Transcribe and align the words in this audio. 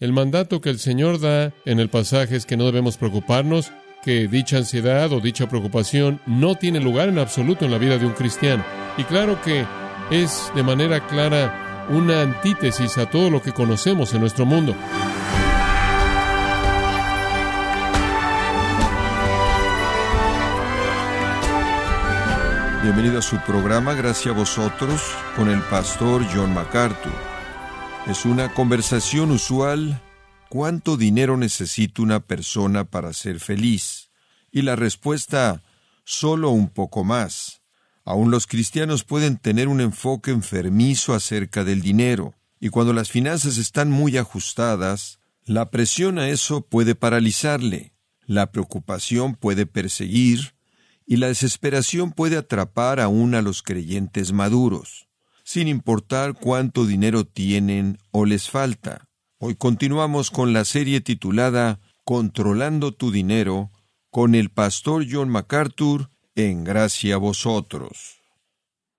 El 0.00 0.14
mandato 0.14 0.62
que 0.62 0.70
el 0.70 0.78
Señor 0.78 1.20
da 1.20 1.52
en 1.66 1.78
el 1.78 1.90
pasaje 1.90 2.34
es 2.34 2.46
que 2.46 2.56
no 2.56 2.64
debemos 2.64 2.96
preocuparnos, 2.96 3.70
que 4.02 4.28
dicha 4.28 4.56
ansiedad 4.56 5.12
o 5.12 5.20
dicha 5.20 5.46
preocupación 5.46 6.22
no 6.24 6.54
tiene 6.54 6.80
lugar 6.80 7.10
en 7.10 7.18
absoluto 7.18 7.66
en 7.66 7.70
la 7.70 7.76
vida 7.76 7.98
de 7.98 8.06
un 8.06 8.14
cristiano. 8.14 8.64
Y 8.96 9.04
claro 9.04 9.42
que 9.42 9.66
es 10.10 10.50
de 10.54 10.62
manera 10.62 11.06
clara 11.06 11.86
una 11.90 12.22
antítesis 12.22 12.96
a 12.96 13.10
todo 13.10 13.28
lo 13.28 13.42
que 13.42 13.52
conocemos 13.52 14.14
en 14.14 14.22
nuestro 14.22 14.46
mundo. 14.46 14.74
Bienvenido 22.82 23.18
a 23.18 23.22
su 23.22 23.36
programa 23.40 23.92
Gracias 23.92 24.34
a 24.34 24.38
vosotros 24.38 25.02
con 25.36 25.50
el 25.50 25.60
pastor 25.60 26.24
John 26.32 26.54
MacArthur. 26.54 27.29
Es 28.06 28.24
una 28.24 28.52
conversación 28.54 29.30
usual. 29.30 30.02
¿Cuánto 30.48 30.96
dinero 30.96 31.36
necesita 31.36 32.02
una 32.02 32.20
persona 32.20 32.84
para 32.84 33.12
ser 33.12 33.40
feliz? 33.40 34.10
Y 34.50 34.62
la 34.62 34.74
respuesta, 34.74 35.62
solo 36.04 36.50
un 36.50 36.70
poco 36.70 37.04
más. 37.04 37.60
Aún 38.04 38.30
los 38.30 38.46
cristianos 38.46 39.04
pueden 39.04 39.36
tener 39.36 39.68
un 39.68 39.80
enfoque 39.80 40.32
enfermizo 40.32 41.14
acerca 41.14 41.62
del 41.62 41.82
dinero, 41.82 42.34
y 42.58 42.70
cuando 42.70 42.92
las 42.92 43.10
finanzas 43.10 43.58
están 43.58 43.90
muy 43.90 44.16
ajustadas, 44.16 45.20
la 45.44 45.70
presión 45.70 46.18
a 46.18 46.28
eso 46.28 46.62
puede 46.62 46.94
paralizarle, 46.94 47.92
la 48.26 48.50
preocupación 48.50 49.34
puede 49.34 49.66
perseguir, 49.66 50.54
y 51.06 51.18
la 51.18 51.28
desesperación 51.28 52.12
puede 52.12 52.38
atrapar 52.38 52.98
aún 52.98 53.34
a 53.34 53.42
los 53.42 53.62
creyentes 53.62 54.32
maduros, 54.32 55.09
sin 55.50 55.66
importar 55.66 56.34
cuánto 56.34 56.86
dinero 56.86 57.24
tienen 57.24 57.98
o 58.12 58.24
les 58.24 58.48
falta. 58.48 59.08
Hoy 59.38 59.56
continuamos 59.56 60.30
con 60.30 60.52
la 60.52 60.64
serie 60.64 61.00
titulada 61.00 61.80
Controlando 62.04 62.92
tu 62.92 63.10
dinero 63.10 63.72
con 64.10 64.36
el 64.36 64.50
pastor 64.50 65.06
John 65.10 65.28
MacArthur 65.28 66.10
en 66.36 66.62
gracia 66.62 67.16
a 67.16 67.18
vosotros. 67.18 68.20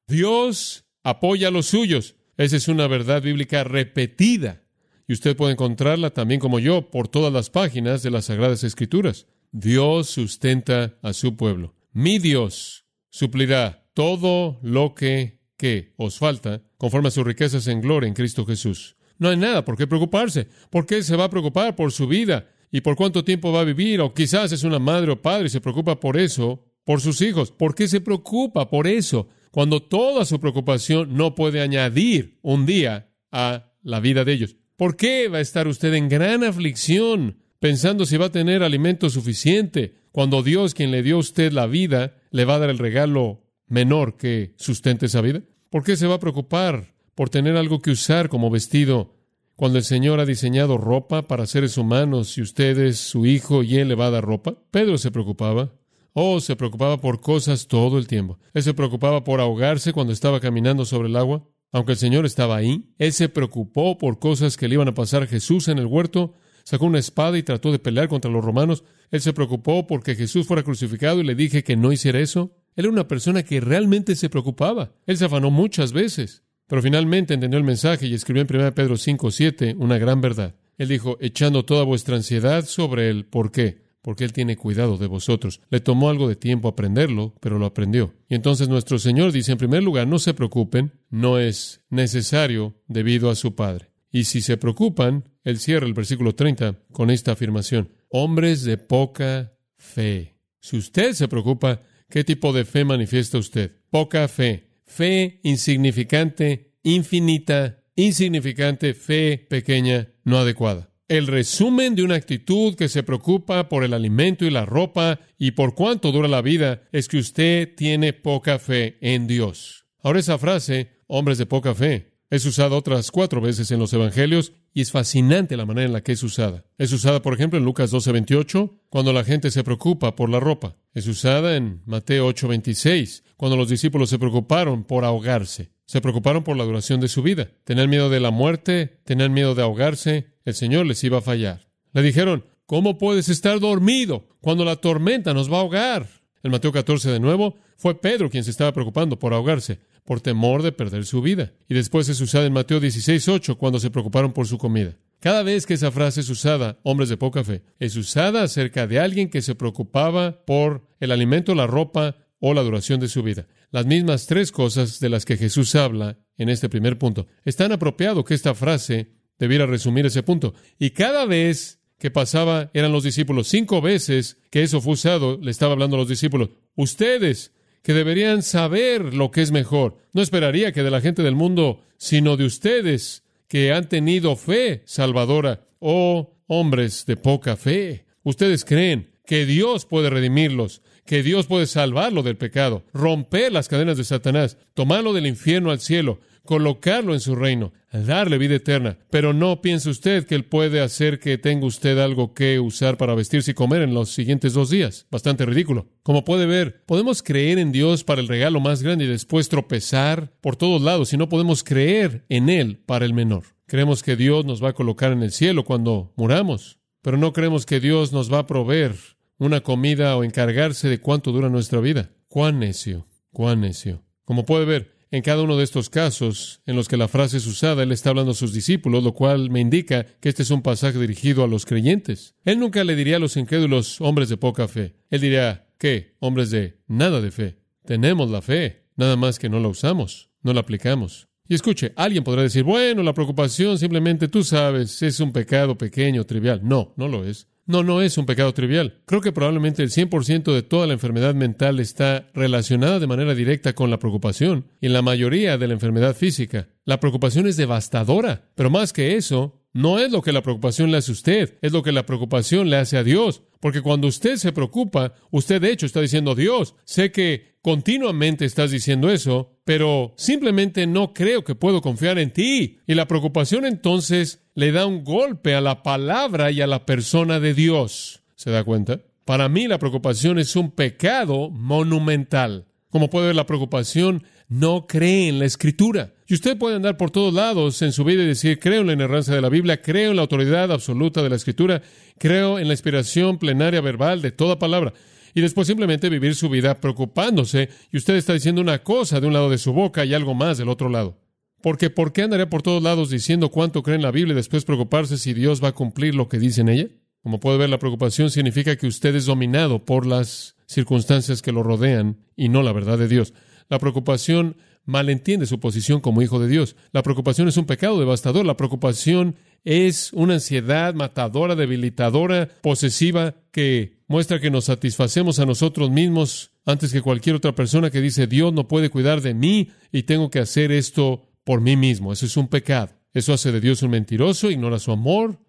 Dios 0.10 0.84
apoya 1.04 1.48
a 1.48 1.52
los 1.52 1.68
suyos. 1.68 2.16
Esa 2.36 2.58
es 2.58 2.68
una 2.68 2.88
verdad 2.88 3.22
bíblica 3.22 3.64
repetida. 3.64 4.64
Y 5.08 5.14
usted 5.14 5.38
puede 5.38 5.54
encontrarla 5.54 6.10
también 6.10 6.42
como 6.42 6.60
yo 6.60 6.92
por 6.92 7.08
todas 7.08 7.32
las 7.32 7.50
páginas 7.50 8.04
de 8.04 8.12
las 8.12 8.26
Sagradas 8.26 8.66
Escrituras. 8.66 9.26
Dios 9.54 10.10
sustenta 10.10 10.98
a 11.02 11.14
su 11.14 11.38
pueblo 11.38 11.76
mi 11.94 12.20
Dios 12.20 12.86
suplirá 13.10 13.90
todo 13.94 14.60
lo 14.62 14.96
que, 14.96 15.41
que 15.62 15.94
os 15.96 16.18
falta 16.18 16.64
conforme 16.78 17.10
a 17.10 17.12
sus 17.12 17.24
riquezas 17.24 17.68
en 17.68 17.82
gloria 17.82 18.08
en 18.08 18.16
Cristo 18.16 18.48
Jesús. 18.48 18.96
No 19.20 19.30
hay 19.30 19.38
nada 19.38 19.64
por 19.64 19.78
qué 19.78 19.86
preocuparse. 19.86 20.48
¿Por 20.72 20.88
qué 20.88 21.04
se 21.04 21.16
va 21.16 21.26
a 21.26 21.30
preocupar 21.30 21.76
por 21.76 21.92
su 21.92 22.08
vida 22.08 22.50
y 22.72 22.82
por 22.82 22.96
cuánto 22.96 23.24
tiempo 23.24 23.52
va 23.52 23.60
a 23.60 23.66
vivir? 23.66 24.02
O 24.02 24.12
quizás 24.12 24.52
es 24.52 24.64
una 24.64 24.80
madre 24.80 25.12
o 25.12 25.22
padre 25.22 25.46
y 25.46 25.50
se 25.50 25.62
preocupa 25.62 26.00
por 26.00 26.18
eso, 26.18 26.66
por 26.84 27.00
sus 27.00 27.22
hijos. 27.22 27.52
¿Por 27.52 27.76
qué 27.76 27.88
se 27.88 28.02
preocupa 28.02 28.72
por 28.72 28.88
eso? 28.88 29.28
Cuando 29.52 29.84
toda 29.84 30.26
su 30.26 30.40
preocupación 30.40 31.16
no 31.16 31.36
puede 31.36 31.62
añadir 31.62 32.40
un 32.42 32.66
día 32.66 33.12
a 33.32 33.72
la 33.84 34.00
vida 34.00 34.26
de 34.26 34.34
ellos. 34.34 34.56
¿Por 34.78 34.98
qué 34.98 35.28
va 35.28 35.38
a 35.38 35.42
estar 35.42 35.68
usted 35.68 35.94
en 35.94 36.10
gran 36.10 36.44
aflicción 36.44 37.38
pensando 37.60 38.08
si 38.08 38.18
va 38.18 38.26
a 38.26 38.32
tener 38.32 38.64
alimento 38.64 39.12
suficiente? 39.12 40.02
cuando 40.12 40.44
Dios, 40.44 40.74
quien 40.74 40.92
le 40.92 41.04
dio 41.04 41.16
a 41.16 41.20
usted 41.20 41.52
la 41.52 41.68
vida, 41.68 42.16
le 42.32 42.46
va 42.46 42.56
a 42.56 42.60
dar 42.60 42.70
el 42.70 42.78
regalo 42.78 43.44
menor 43.68 44.18
que 44.18 44.54
sustente 44.58 45.06
esa 45.06 45.22
vida? 45.22 45.42
¿Por 45.72 45.86
qué 45.86 45.96
se 45.96 46.06
va 46.06 46.16
a 46.16 46.20
preocupar 46.20 46.94
por 47.16 47.30
tener 47.30 47.56
algo 47.56 47.80
que 47.80 47.92
usar 47.92 48.28
como 48.28 48.50
vestido 48.50 49.16
cuando 49.56 49.78
el 49.78 49.86
Señor 49.86 50.20
ha 50.20 50.26
diseñado 50.26 50.78
ropa 50.78 51.30
para 51.30 51.48
seres 51.48 51.78
humanos 51.78 52.38
y 52.38 52.42
usted 52.42 52.78
es 52.78 53.00
su 53.00 53.26
hijo 53.26 53.64
y 53.64 53.78
Él 53.78 53.96
ropa? 54.22 54.58
Pedro 54.70 54.98
se 54.98 55.12
preocupaba. 55.12 55.72
Oh, 56.12 56.42
se 56.42 56.58
preocupaba 56.58 57.00
por 57.00 57.22
cosas 57.22 57.68
todo 57.68 57.98
el 57.98 58.08
tiempo. 58.08 58.38
Él 58.54 58.64
se 58.64 58.74
preocupaba 58.74 59.24
por 59.24 59.40
ahogarse 59.40 59.94
cuando 59.94 60.12
estaba 60.12 60.42
caminando 60.42 60.84
sobre 60.84 61.08
el 61.08 61.16
agua, 61.16 61.48
aunque 61.72 61.94
el 61.94 61.98
Señor 61.98 62.26
estaba 62.26 62.58
ahí. 62.58 62.94
Él 62.98 63.14
se 63.14 63.30
preocupó 63.30 63.98
por 63.98 64.20
cosas 64.20 64.58
que 64.58 64.68
le 64.68 64.74
iban 64.74 64.90
a 64.90 64.94
pasar 64.94 65.24
a 65.24 65.28
Jesús 65.28 65.70
en 65.70 65.80
el 65.80 65.86
huerto 65.86 66.34
sacó 66.64 66.86
una 66.86 67.00
espada 67.00 67.38
y 67.38 67.44
trató 67.44 67.72
de 67.72 67.80
pelear 67.80 68.08
contra 68.08 68.32
los 68.32 68.44
romanos. 68.44 68.84
Él 69.10 69.22
se 69.22 69.34
preocupó 69.34 69.88
porque 69.88 70.16
Jesús 70.16 70.48
fuera 70.48 70.64
crucificado 70.64 71.20
y 71.20 71.24
le 71.24 71.36
dije 71.36 71.64
que 71.64 71.76
no 71.76 71.92
hiciera 71.92 72.20
eso. 72.20 72.52
Él 72.76 72.86
era 72.86 72.94
una 72.94 73.08
persona 73.08 73.44
que 73.44 73.60
realmente 73.60 74.16
se 74.16 74.30
preocupaba. 74.30 74.92
Él 75.06 75.18
se 75.18 75.26
afanó 75.26 75.52
muchas 75.52 75.94
veces, 75.94 76.44
pero 76.68 76.82
finalmente 76.82 77.34
entendió 77.34 77.58
el 77.58 77.66
mensaje 77.66 78.08
y 78.08 78.14
escribió 78.14 78.42
en 78.44 78.56
1 78.56 78.74
Pedro 78.74 78.98
5, 78.98 79.32
7 79.32 79.76
una 79.78 79.98
gran 79.98 80.22
verdad. 80.22 80.56
Él 80.78 80.88
dijo, 80.88 81.18
echando 81.20 81.66
toda 81.66 81.84
vuestra 81.84 82.16
ansiedad 82.16 82.66
sobre 82.66 83.10
él. 83.10 83.26
¿Por 83.26 83.52
qué? 83.52 83.84
Porque 84.02 84.24
Él 84.24 84.34
tiene 84.34 84.58
cuidado 84.58 84.98
de 84.98 85.06
vosotros. 85.06 85.62
Le 85.70 85.80
tomó 85.80 86.10
algo 86.10 86.28
de 86.28 86.36
tiempo 86.36 86.68
aprenderlo, 86.68 87.36
pero 87.40 87.60
lo 87.60 87.68
aprendió. 87.68 88.16
Y 88.28 88.34
entonces 88.34 88.68
nuestro 88.68 88.98
Señor 88.98 89.32
dice, 89.32 89.52
en 89.52 89.60
primer 89.60 89.84
lugar, 89.84 90.08
no 90.08 90.18
se 90.18 90.34
preocupen, 90.34 90.94
no 91.12 91.38
es 91.38 91.82
necesario 91.90 92.74
debido 92.88 93.30
a 93.30 93.36
su 93.36 93.54
Padre. 93.54 93.92
Y 94.12 94.24
si 94.24 94.42
se 94.42 94.58
preocupan, 94.58 95.26
él 95.44 95.60
cierra 95.60 95.86
el 95.86 95.94
versículo 95.94 96.34
30 96.34 96.80
con 96.92 97.12
esta 97.12 97.34
afirmación. 97.34 97.92
Hombres 98.10 98.64
de 98.64 98.78
poca 98.78 99.54
fe. 99.78 100.38
Si 100.60 100.78
usted 100.78 101.14
se 101.14 101.28
preocupa, 101.28 101.82
¿qué 102.12 102.24
tipo 102.24 102.54
de 102.54 102.66
fe 102.66 102.86
manifiesta 102.86 103.40
usted? 103.40 103.72
Poca 103.90 104.28
fe. 104.28 104.68
Fe 104.86 105.40
insignificante, 105.44 106.76
infinita, 106.84 107.84
insignificante, 107.96 108.94
fe 108.94 109.48
pequeña, 109.50 110.10
no 110.24 110.38
adecuada. 110.38 110.92
El 111.08 111.28
resumen 111.28 111.96
de 111.96 112.04
una 112.04 112.16
actitud 112.16 112.76
que 112.76 112.88
se 112.88 113.04
preocupa 113.04 113.68
por 113.68 113.84
el 113.84 113.94
alimento 113.94 114.46
y 114.46 114.50
la 114.50 114.66
ropa 114.66 115.20
y 115.38 115.52
por 115.52 115.76
cuánto 115.76 116.12
dura 116.12 116.28
la 116.28 116.42
vida 116.42 116.84
es 116.92 117.08
que 117.08 117.18
usted 117.18 117.76
tiene 117.76 118.14
poca 118.14 118.60
fe 118.60 118.98
en 119.02 119.28
Dios. 119.28 119.88
Ahora 120.04 120.20
esa 120.20 120.38
frase, 120.38 121.02
hombres 121.08 121.38
de 121.38 121.46
poca 121.46 121.76
fe, 121.76 122.11
es 122.32 122.46
usada 122.46 122.78
otras 122.78 123.12
cuatro 123.12 123.42
veces 123.42 123.70
en 123.72 123.80
los 123.80 123.92
Evangelios 123.92 124.54
y 124.74 124.80
es 124.80 124.92
fascinante 124.92 125.58
la 125.58 125.66
manera 125.66 125.88
en 125.88 125.94
la 125.94 126.02
que 126.02 126.14
es 126.14 126.24
usada. 126.24 126.64
Es 126.78 126.94
usada, 126.94 127.22
por 127.22 127.34
ejemplo, 127.34 127.60
en 127.60 127.66
Lucas 127.66 127.92
12:28, 127.92 128.72
cuando 128.90 129.12
la 129.12 129.26
gente 129.26 129.52
se 129.52 129.66
preocupa 129.66 130.16
por 130.16 130.30
la 130.30 130.40
ropa. 130.40 130.78
Es 130.94 131.08
usada 131.08 131.58
en 131.58 131.82
Mateo 131.86 132.28
8:26, 132.28 133.24
cuando 133.36 133.58
los 133.58 133.68
discípulos 133.68 134.10
se 134.10 134.18
preocuparon 134.18 134.86
por 134.86 135.04
ahogarse. 135.04 135.74
Se 135.86 136.00
preocuparon 136.00 136.46
por 136.46 136.56
la 136.56 136.64
duración 136.64 137.02
de 137.02 137.10
su 137.10 137.22
vida. 137.22 137.52
Tenían 137.66 137.90
miedo 137.90 138.10
de 138.10 138.22
la 138.22 138.32
muerte, 138.32 139.02
tenían 139.04 139.34
miedo 139.34 139.54
de 139.54 139.64
ahogarse. 139.64 140.28
El 140.46 140.54
Señor 140.54 140.86
les 140.86 141.04
iba 141.04 141.18
a 141.18 141.22
fallar. 141.22 141.68
Le 141.92 142.02
dijeron, 142.02 142.46
¿cómo 142.66 142.98
puedes 142.98 143.28
estar 143.28 143.60
dormido 143.60 144.30
cuando 144.40 144.64
la 144.64 144.78
tormenta 144.78 145.34
nos 145.34 145.52
va 145.52 145.58
a 145.58 145.62
ahogar? 145.62 146.21
En 146.44 146.52
Mateo 146.52 146.72
14 146.72 147.10
de 147.12 147.20
nuevo, 147.20 147.56
fue 147.78 148.00
Pedro 148.00 148.30
quien 148.30 148.44
se 148.44 148.52
estaba 148.52 148.74
preocupando 148.74 149.20
por 149.20 149.34
ahogarse 149.34 149.80
por 150.06 150.22
temor 150.22 150.64
de 150.64 150.72
perder 150.72 151.06
su 151.06 151.22
vida. 151.22 151.54
Y 151.70 151.74
después 151.74 152.10
es 152.10 152.20
usada 152.22 152.46
en 152.46 152.54
Mateo 152.54 152.80
16, 152.80 153.26
cuando 153.58 153.80
se 153.80 153.92
preocuparon 153.92 154.34
por 154.34 154.48
su 154.48 154.58
comida. 154.58 154.98
Cada 155.20 155.44
vez 155.44 155.66
que 155.66 155.76
esa 155.76 155.92
frase 155.92 156.22
es 156.22 156.30
usada, 156.30 156.80
hombres 156.84 157.10
de 157.10 157.18
poca 157.18 157.44
fe, 157.44 157.62
es 157.80 157.96
usada 157.96 158.42
acerca 158.44 158.88
de 158.88 159.00
alguien 159.00 159.30
que 159.30 159.44
se 159.44 159.54
preocupaba 159.54 160.44
por 160.46 160.88
el 161.00 161.12
alimento, 161.12 161.54
la 161.54 161.68
ropa 161.68 162.16
o 162.40 162.56
la 162.56 162.64
duración 162.64 163.00
de 163.00 163.08
su 163.08 163.22
vida. 163.22 163.48
Las 163.70 163.86
mismas 163.86 164.26
tres 164.26 164.52
cosas 164.52 165.00
de 165.00 165.10
las 165.10 165.26
que 165.26 165.38
Jesús 165.38 165.76
habla 165.76 166.18
en 166.38 166.50
este 166.50 166.70
primer 166.70 166.98
punto. 166.98 167.28
Es 167.46 167.56
tan 167.56 167.72
apropiado 167.72 168.26
que 168.26 168.34
esta 168.34 168.56
frase 168.56 169.12
debiera 169.38 169.68
resumir 169.68 170.08
ese 170.08 170.24
punto. 170.24 170.56
Y 170.80 170.90
cada 170.90 171.26
vez 171.26 171.81
que 172.02 172.10
pasaba 172.10 172.72
eran 172.74 172.92
los 172.92 173.04
discípulos. 173.04 173.48
Cinco 173.48 173.80
veces 173.80 174.40
que 174.50 174.64
eso 174.64 174.82
fue 174.82 174.94
usado, 174.94 175.38
le 175.40 175.52
estaba 175.52 175.74
hablando 175.74 175.98
a 175.98 176.00
los 176.00 176.10
discípulos. 176.10 176.50
Ustedes 176.76 177.52
que 177.84 177.94
deberían 177.94 178.42
saber 178.42 179.14
lo 179.14 179.30
que 179.30 179.44
es 179.44 179.52
mejor. 179.52 179.98
No 180.12 180.24
esperaría 180.24 180.72
que 180.72 180.82
de 180.82 180.90
la 180.90 181.00
gente 181.00 181.22
del 181.22 181.36
mundo, 181.36 181.84
sino 181.98 182.38
de 182.38 182.46
ustedes 182.46 183.24
que 183.48 183.72
han 183.72 183.88
tenido 183.88 184.36
fe 184.36 184.82
salvadora. 184.86 185.68
Oh, 185.78 186.34
hombres 186.48 187.06
de 187.06 187.18
poca 187.18 187.56
fe. 187.56 188.06
Ustedes 188.24 188.66
creen 188.66 189.12
que 189.24 189.46
Dios 189.46 189.86
puede 189.86 190.10
redimirlos, 190.10 190.82
que 191.06 191.22
Dios 191.22 191.46
puede 191.46 191.68
salvarlo 191.68 192.24
del 192.24 192.36
pecado, 192.36 192.84
romper 192.94 193.52
las 193.52 193.68
cadenas 193.68 193.98
de 193.98 194.06
Satanás, 194.06 194.58
tomarlo 194.74 195.14
del 195.14 195.28
infierno 195.28 195.70
al 195.70 195.80
cielo, 195.80 196.20
colocarlo 196.52 197.14
en 197.14 197.22
su 197.22 197.34
reino, 197.34 197.72
darle 197.94 198.38
vida 198.38 198.56
eterna. 198.56 198.98
Pero 199.10 199.32
no 199.32 199.62
piense 199.62 199.90
usted 199.90 200.26
que 200.26 200.36
Él 200.36 200.44
puede 200.44 200.82
hacer 200.82 201.18
que 201.18 201.38
tenga 201.38 201.66
usted 201.66 201.98
algo 201.98 202.34
que 202.34 202.60
usar 202.60 202.98
para 202.98 203.16
vestirse 203.16 203.52
y 203.52 203.54
comer 203.54 203.84
en 203.84 203.94
los 203.94 204.10
siguientes 204.10 204.52
dos 204.52 204.70
días. 204.70 205.08
Bastante 205.10 205.46
ridículo. 205.46 205.88
Como 206.04 206.26
puede 206.26 206.46
ver, 206.46 206.84
podemos 206.86 207.24
creer 207.24 207.58
en 207.58 207.72
Dios 207.72 208.04
para 208.04 208.20
el 208.20 208.28
regalo 208.28 208.60
más 208.60 208.84
grande 208.84 209.06
y 209.06 209.08
después 209.08 209.48
tropezar 209.48 210.34
por 210.42 210.58
todos 210.58 210.82
lados 210.82 211.14
y 211.14 211.18
no 211.18 211.30
podemos 211.30 211.64
creer 211.64 212.26
en 212.28 212.50
Él 212.50 212.84
para 212.86 213.06
el 213.06 213.14
menor. 213.14 213.44
Creemos 213.66 214.04
que 214.04 214.18
Dios 214.18 214.44
nos 214.44 214.62
va 214.62 214.72
a 214.72 214.74
colocar 214.74 215.14
en 215.14 215.24
el 215.24 215.32
cielo 215.32 215.64
cuando 215.64 216.12
muramos, 216.18 216.80
pero 217.02 217.16
no 217.16 217.32
creemos 217.32 217.66
que 217.66 217.80
Dios 217.80 218.12
nos 218.12 218.30
va 218.30 218.40
a 218.40 218.48
proveer 218.48 218.94
una 219.38 219.62
comida 219.62 220.18
o 220.18 220.26
encargarse 220.26 220.90
de 220.90 221.00
cuánto 221.00 221.32
dura 221.32 221.48
nuestra 221.48 221.80
vida. 221.80 222.12
Cuán 222.28 222.60
necio, 222.60 223.06
cuán 223.32 223.62
necio. 223.62 224.04
Como 224.26 224.46
puede 224.46 224.66
ver, 224.66 225.01
En 225.14 225.24
cada 225.24 225.42
uno 225.42 225.58
de 225.58 225.66
estos 225.66 225.90
casos 225.90 226.62
en 226.66 226.78
los 226.78 226.88
que 226.88 226.96
la 226.96 227.10
frase 227.10 227.36
es 227.36 227.46
usada, 227.46 227.84
Él 227.84 227.92
está 227.92 228.12
hablando 228.12 228.32
a 228.32 228.34
sus 228.34 228.54
discípulos, 228.54 229.04
lo 229.04 229.14
cual 229.14 229.50
me 229.50 229.60
indica 229.60 230.06
que 230.06 230.30
este 230.30 230.44
es 230.44 230.52
un 230.52 230.62
pasaje 230.62 230.98
dirigido 230.98 231.44
a 231.44 231.50
los 231.50 231.66
creyentes. 231.66 232.34
Él 232.46 232.60
nunca 232.60 232.86
le 232.86 232.96
diría 232.96 233.18
a 233.18 233.20
los 233.20 233.36
incrédulos 233.36 234.00
hombres 234.00 234.30
de 234.30 234.38
poca 234.38 234.70
fe. 234.70 234.96
Él 235.10 235.20
diría, 235.20 235.68
¿qué? 235.78 236.16
Hombres 236.20 236.50
de 236.50 236.80
nada 236.88 237.20
de 237.20 237.32
fe. 237.32 237.58
Tenemos 237.84 238.32
la 238.32 238.42
fe, 238.42 238.86
nada 238.96 239.18
más 239.18 239.38
que 239.38 239.50
no 239.50 239.60
la 239.60 239.68
usamos, 239.68 240.30
no 240.44 240.54
la 240.54 240.62
aplicamos. 240.62 241.28
Y 241.46 241.56
escuche, 241.56 241.92
alguien 241.98 242.24
podrá 242.24 242.44
decir, 242.44 242.64
bueno, 242.64 243.04
la 243.04 243.14
preocupación 243.14 243.78
simplemente, 243.78 244.30
tú 244.30 244.46
sabes, 244.46 245.02
es 245.02 245.20
un 245.20 245.34
pecado 245.34 245.78
pequeño, 245.78 246.26
trivial. 246.26 246.62
No, 246.64 246.94
no 246.96 247.10
lo 247.10 247.26
es. 247.26 247.50
No, 247.72 247.84
no 247.84 248.02
es 248.02 248.18
un 248.18 248.26
pecado 248.26 248.54
trivial. 248.54 249.00
Creo 249.06 249.22
que 249.22 249.32
probablemente 249.32 249.82
el 249.82 249.92
100% 249.92 250.54
de 250.54 250.62
toda 250.62 250.88
la 250.88 250.94
enfermedad 250.94 251.34
mental 251.34 251.80
está 251.80 252.28
relacionada 252.34 253.00
de 253.00 253.08
manera 253.08 253.34
directa 253.34 253.72
con 253.72 253.90
la 253.90 253.98
preocupación 253.98 254.66
y 254.82 254.88
en 254.88 254.94
la 254.94 255.02
mayoría 255.02 255.58
de 255.58 255.68
la 255.70 255.74
enfermedad 255.76 256.14
física. 256.14 256.68
La 256.84 257.00
preocupación 257.00 257.48
es 257.48 257.56
devastadora, 257.56 258.50
pero 258.56 258.70
más 258.70 258.92
que 258.92 259.16
eso, 259.16 259.61
no 259.74 260.00
es 260.00 260.12
lo 260.12 260.22
que 260.22 260.32
la 260.32 260.42
preocupación 260.42 260.92
le 260.92 260.98
hace 260.98 261.12
a 261.12 261.14
usted, 261.14 261.58
es 261.62 261.72
lo 261.72 261.84
que 261.84 261.92
la 261.92 262.06
preocupación 262.06 262.70
le 262.70 262.78
hace 262.78 262.98
a 262.98 263.04
Dios. 263.04 263.44
Porque 263.60 263.82
cuando 263.82 264.08
usted 264.08 264.38
se 264.38 264.52
preocupa, 264.52 265.14
usted 265.30 265.62
de 265.62 265.72
hecho 265.72 265.86
está 265.86 266.02
diciendo, 266.02 266.36
Dios, 266.36 266.76
sé 266.84 267.12
que 267.12 267.58
continuamente 267.62 268.46
estás 268.46 268.72
diciendo 268.72 269.10
eso, 269.10 269.60
pero 269.64 270.14
simplemente 270.18 270.88
no 270.88 271.14
creo 271.14 271.44
que 271.44 271.56
puedo 271.56 271.82
confiar 271.82 272.18
en 272.20 272.32
ti. 272.34 272.80
Y 272.88 272.96
la 272.96 273.08
preocupación 273.08 273.66
entonces 273.66 274.44
le 274.56 274.72
da 274.72 274.86
un 274.86 275.04
golpe 275.04 275.56
a 275.56 275.62
la 275.62 275.84
palabra 275.84 276.52
y 276.52 276.62
a 276.62 276.68
la 276.68 276.86
persona 276.86 277.40
de 277.40 277.54
Dios. 277.54 278.24
¿Se 278.36 278.50
da 278.50 278.64
cuenta? 278.64 279.00
Para 279.26 279.48
mí 279.48 279.68
la 279.68 279.78
preocupación 279.78 280.40
es 280.40 280.56
un 280.56 280.72
pecado 280.72 281.50
monumental. 281.52 282.66
Como 282.92 283.10
puede 283.10 283.28
ver, 283.28 283.36
la 283.36 283.46
preocupación 283.46 284.24
no 284.50 284.86
cree 284.86 285.30
en 285.30 285.40
la 285.40 285.46
escritura. 285.46 286.14
Y 286.28 286.34
usted 286.34 286.58
puede 286.58 286.76
andar 286.76 286.98
por 286.98 287.10
todos 287.10 287.34
lados 287.34 287.82
en 287.82 287.94
su 287.94 288.04
vida 288.04 288.22
y 288.22 288.28
decir, 288.28 288.60
creo 288.60 288.82
en 288.82 288.88
la 288.88 288.94
inerrancia 288.94 289.34
de 289.34 289.42
la 289.42 289.48
Biblia, 289.48 289.82
creo 289.82 290.12
en 290.12 290.18
la 290.18 290.24
autoridad 290.24 290.72
absoluta 290.72 291.24
de 291.24 291.30
la 291.30 291.38
escritura, 291.38 291.82
creo 292.20 292.60
en 292.60 292.68
la 292.68 292.74
inspiración 292.74 293.38
plenaria 293.38 293.80
verbal 293.80 294.22
de 294.22 294.32
toda 294.32 294.60
palabra. 294.60 294.94
Y 295.34 295.40
después 295.40 295.68
simplemente 295.68 296.10
vivir 296.10 296.36
su 296.36 296.50
vida 296.50 296.82
preocupándose 296.82 297.70
y 297.94 297.98
usted 297.98 298.16
está 298.16 298.34
diciendo 298.34 298.62
una 298.62 298.84
cosa 298.84 299.22
de 299.22 299.28
un 299.28 299.34
lado 299.34 299.50
de 299.50 299.58
su 299.58 299.72
boca 299.72 300.04
y 300.04 300.14
algo 300.14 300.34
más 300.34 300.58
del 300.58 300.68
otro 300.68 300.90
lado. 300.90 301.18
Porque 301.62 301.90
¿por 301.90 302.12
qué 302.12 302.24
andaría 302.24 302.50
por 302.50 302.62
todos 302.62 302.84
lados 302.84 303.10
diciendo 303.10 303.50
cuánto 303.50 303.84
cree 303.84 303.96
en 303.96 304.02
la 304.02 304.12
Biblia 304.12 304.34
y 304.34 304.36
después 304.36 304.66
preocuparse 304.66 305.18
si 305.18 305.34
Dios 305.34 305.64
va 305.64 305.70
a 305.70 305.74
cumplir 305.74 306.14
lo 306.14 306.28
que 306.28 306.40
dice 306.40 306.60
en 306.60 306.70
ella? 306.70 306.88
Como 307.24 307.40
puede 307.40 307.58
ver, 307.58 307.70
la 307.70 307.80
preocupación 307.80 308.32
significa 308.32 308.76
que 308.76 308.88
usted 308.88 309.16
es 309.16 309.26
dominado 309.26 309.86
por 309.86 310.06
las 310.06 310.56
circunstancias 310.66 311.42
que 311.42 311.52
lo 311.52 311.64
rodean 311.64 312.18
y 312.36 312.50
no 312.50 312.64
la 312.64 312.74
verdad 312.74 312.98
de 312.98 313.08
Dios. 313.08 313.34
La 313.70 313.80
preocupación 313.80 314.58
malentiende 314.86 315.46
su 315.46 315.60
posición 315.60 316.02
como 316.02 316.22
hijo 316.22 316.40
de 316.40 316.48
Dios. 316.48 316.76
La 316.92 317.04
preocupación 317.04 317.48
es 317.48 317.58
un 317.58 317.66
pecado 317.66 318.00
devastador. 318.00 318.46
La 318.46 318.58
preocupación 318.58 319.36
es 319.64 320.12
una 320.14 320.36
ansiedad 320.36 320.94
matadora, 320.94 321.56
debilitadora, 321.56 322.50
posesiva, 322.62 323.36
que 323.52 324.00
muestra 324.08 324.40
que 324.40 324.50
nos 324.50 324.66
satisfacemos 324.66 325.40
a 325.40 325.46
nosotros 325.46 325.92
mismos 325.92 326.52
antes 326.66 326.92
que 326.92 327.02
cualquier 327.02 327.36
otra 327.36 327.54
persona 327.54 327.90
que 327.90 328.02
dice 328.02 328.28
Dios 328.28 328.54
no 328.54 328.68
puede 328.68 328.90
cuidar 328.90 329.22
de 329.22 329.34
mí 329.34 329.70
y 329.92 330.04
tengo 330.04 330.30
que 330.30 330.40
hacer 330.40 330.72
esto 330.72 331.30
por 331.44 331.62
mí 331.62 331.76
mismo. 331.76 332.12
Eso 332.12 332.26
es 332.26 332.38
un 332.38 332.48
pecado. 332.48 332.90
Eso 333.14 333.34
hace 333.34 333.52
de 333.52 333.62
Dios 333.62 333.84
un 333.84 333.92
mentiroso, 333.92 334.50
ignora 334.50 334.80
su 334.80 334.92
amor, 334.92 335.40